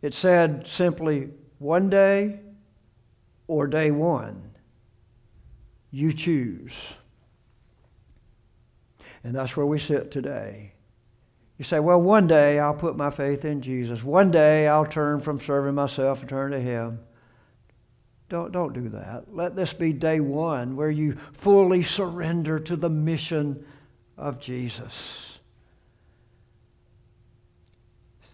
It 0.00 0.14
said 0.14 0.66
simply, 0.66 1.30
one 1.62 1.88
day 1.88 2.40
or 3.46 3.66
day 3.66 3.90
one. 3.90 4.50
You 5.90 6.12
choose. 6.12 6.74
And 9.24 9.34
that's 9.34 9.56
where 9.56 9.66
we 9.66 9.78
sit 9.78 10.10
today. 10.10 10.72
You 11.58 11.64
say, 11.64 11.78
well, 11.78 12.00
one 12.00 12.26
day 12.26 12.58
I'll 12.58 12.74
put 12.74 12.96
my 12.96 13.10
faith 13.10 13.44
in 13.44 13.62
Jesus. 13.62 14.02
One 14.02 14.30
day 14.30 14.66
I'll 14.66 14.86
turn 14.86 15.20
from 15.20 15.38
serving 15.38 15.74
myself 15.74 16.20
and 16.20 16.28
turn 16.28 16.50
to 16.50 16.60
Him. 16.60 16.98
Don't, 18.28 18.50
don't 18.50 18.72
do 18.72 18.88
that. 18.88 19.32
Let 19.32 19.54
this 19.54 19.72
be 19.72 19.92
day 19.92 20.18
one 20.18 20.74
where 20.74 20.90
you 20.90 21.16
fully 21.34 21.82
surrender 21.82 22.58
to 22.58 22.74
the 22.74 22.88
mission 22.88 23.64
of 24.16 24.40
Jesus. 24.40 25.38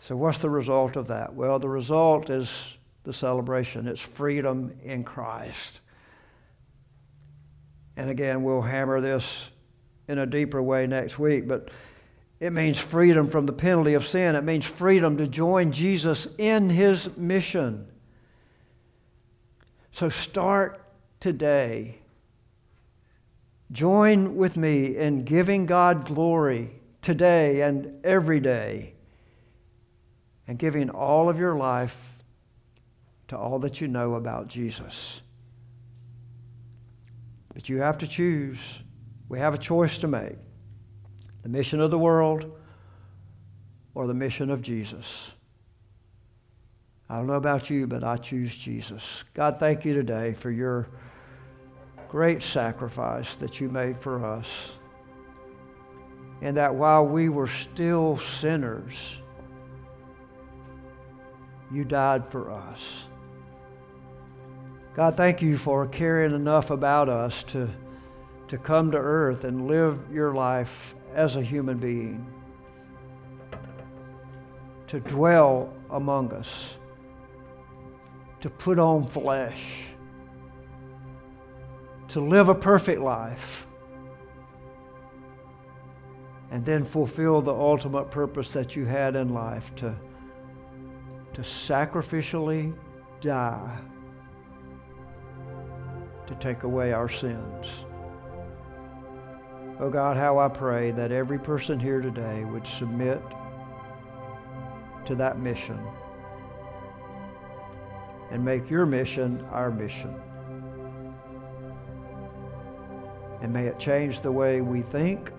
So, 0.01 0.17
what's 0.17 0.39
the 0.39 0.49
result 0.49 0.97
of 0.97 1.09
that? 1.09 1.35
Well, 1.35 1.59
the 1.59 1.69
result 1.69 2.31
is 2.31 2.49
the 3.09 3.15
celebration. 3.15 3.89
It's 3.89 4.03
freedom 4.03 4.71
in 4.85 5.03
Christ. 5.03 5.81
And 7.97 8.11
again, 8.11 8.43
we'll 8.43 8.61
hammer 8.61 9.01
this 9.01 9.45
in 10.09 10.19
a 10.19 10.27
deeper 10.27 10.63
way 10.63 10.87
next 10.87 11.19
week, 11.19 11.49
but 11.49 11.71
it 12.39 12.53
means 12.53 12.77
freedom 12.77 13.27
from 13.27 13.47
the 13.47 13.53
penalty 13.55 13.95
of 13.95 14.07
sin. 14.07 14.37
It 14.37 14.45
means 14.45 14.67
freedom 14.67 15.17
to 15.17 15.27
join 15.27 15.73
Jesus 15.73 16.29
in 16.37 16.69
his 16.69 17.17
mission. 17.17 17.89
So 19.91 20.11
start 20.11 20.79
today. 21.19 22.01
Join 23.73 24.37
with 24.37 24.55
me 24.55 24.99
in 24.99 25.25
giving 25.25 25.65
God 25.65 26.05
glory 26.05 26.73
today 27.01 27.63
and 27.63 28.05
every 28.05 28.41
day, 28.41 28.93
and 30.47 30.59
giving 30.59 30.91
all 30.91 31.31
of 31.31 31.39
your 31.39 31.57
life 31.57 32.18
to 33.29 33.39
all 33.39 33.59
that 33.61 33.81
you 33.81 33.89
know 33.89 34.15
about 34.15 34.49
Jesus. 34.49 35.21
But 37.55 37.69
you 37.69 37.79
have 37.79 37.99
to 37.99 38.07
choose. 38.07 38.59
We 39.29 39.39
have 39.39 39.55
a 39.55 39.59
choice 39.59 39.99
to 39.99 40.09
make 40.09 40.37
the 41.43 41.49
mission 41.49 41.81
of 41.81 41.91
the 41.91 41.99
world 41.99 42.51
or 43.95 44.07
the 44.07 44.15
mission 44.15 44.51
of 44.51 44.63
Jesus. 44.63 45.31
I 47.11 47.17
don't 47.17 47.27
know 47.27 47.35
about 47.35 47.71
you, 47.71 47.87
but 47.87 48.05
I 48.05 48.17
choose 48.17 48.55
Jesus. 48.55 49.25
God, 49.35 49.59
thank 49.59 49.85
you 49.85 49.95
today 49.95 50.35
for 50.35 50.51
your 50.51 50.89
great 52.09 52.43
sacrifice 52.43 53.37
that 53.37 53.61
you 53.61 53.69
made 53.69 53.99
for 53.99 54.25
us. 54.25 54.49
And 56.41 56.57
that 56.57 56.75
while 56.75 57.05
we 57.05 57.29
were 57.29 57.49
still 57.49 58.19
sinners, 58.19 59.17
you 61.73 61.85
died 61.85 62.31
for 62.31 62.51
us. 62.51 63.05
God, 64.99 65.15
thank 65.15 65.41
you 65.41 65.57
for 65.57 65.87
caring 65.87 66.35
enough 66.35 66.73
about 66.73 67.09
us 67.09 67.45
to, 67.45 67.71
to 68.49 68.59
come 68.59 68.91
to 68.91 68.97
earth 68.99 69.45
and 69.45 69.69
live 69.69 70.13
your 70.13 70.35
life 70.35 70.97
as 71.15 71.37
a 71.37 71.41
human 71.41 71.79
being, 71.79 72.27
to 74.89 74.99
dwell 74.99 75.73
among 75.91 76.33
us, 76.33 76.75
to 78.41 78.51
put 78.51 78.81
on 78.81 79.07
flesh, 79.07 79.85
to 82.09 82.21
live 82.21 82.49
a 82.49 82.55
perfect 82.57 83.01
life, 83.01 83.69
and 86.51 86.65
then 86.65 86.85
fulfill 86.85 87.41
the 87.41 87.55
ultimate 87.55 88.11
purpose 88.11 88.53
that 88.53 88.75
you 88.75 88.85
had 88.85 89.15
in 89.15 89.33
life 89.33 89.73
to, 89.77 89.95
to 91.35 91.43
sacrificially 91.43 92.75
die 93.21 93.79
to 96.29 96.35
take 96.37 96.63
away 96.63 96.93
our 96.93 97.09
sins. 97.09 97.85
Oh 99.81 99.91
God, 99.91 100.17
how 100.17 100.39
I 100.39 100.49
pray 100.49 100.91
that 100.93 101.11
every 101.11 101.39
person 101.39 101.81
here 101.81 102.01
today 102.01 102.45
would 102.45 102.67
submit 102.67 103.23
to 105.07 105.15
that 105.15 105.39
mission 105.39 105.81
and 108.31 108.45
make 108.45 108.69
your 108.69 108.85
mission 108.85 109.43
our 109.51 109.71
mission. 109.71 110.15
And 113.41 113.53
may 113.53 113.67
it 113.67 113.79
change 113.79 114.21
the 114.21 114.33
way 114.33 114.61
we 114.61 114.83
think 114.83 115.33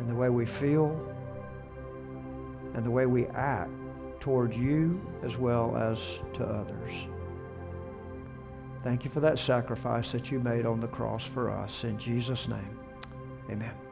and 0.00 0.08
the 0.08 0.14
way 0.14 0.28
we 0.28 0.44
feel 0.44 1.06
and 2.74 2.84
the 2.84 2.90
way 2.90 3.06
we 3.06 3.26
act 3.26 3.70
toward 4.18 4.54
you 4.54 5.00
as 5.22 5.36
well 5.36 5.76
as 5.76 5.98
to 6.34 6.44
others. 6.44 6.92
Thank 8.82 9.04
you 9.04 9.10
for 9.10 9.20
that 9.20 9.38
sacrifice 9.38 10.10
that 10.12 10.30
you 10.30 10.40
made 10.40 10.64
on 10.64 10.80
the 10.80 10.88
cross 10.88 11.24
for 11.24 11.50
us. 11.50 11.84
In 11.84 11.98
Jesus' 11.98 12.48
name, 12.48 12.78
amen. 13.50 13.89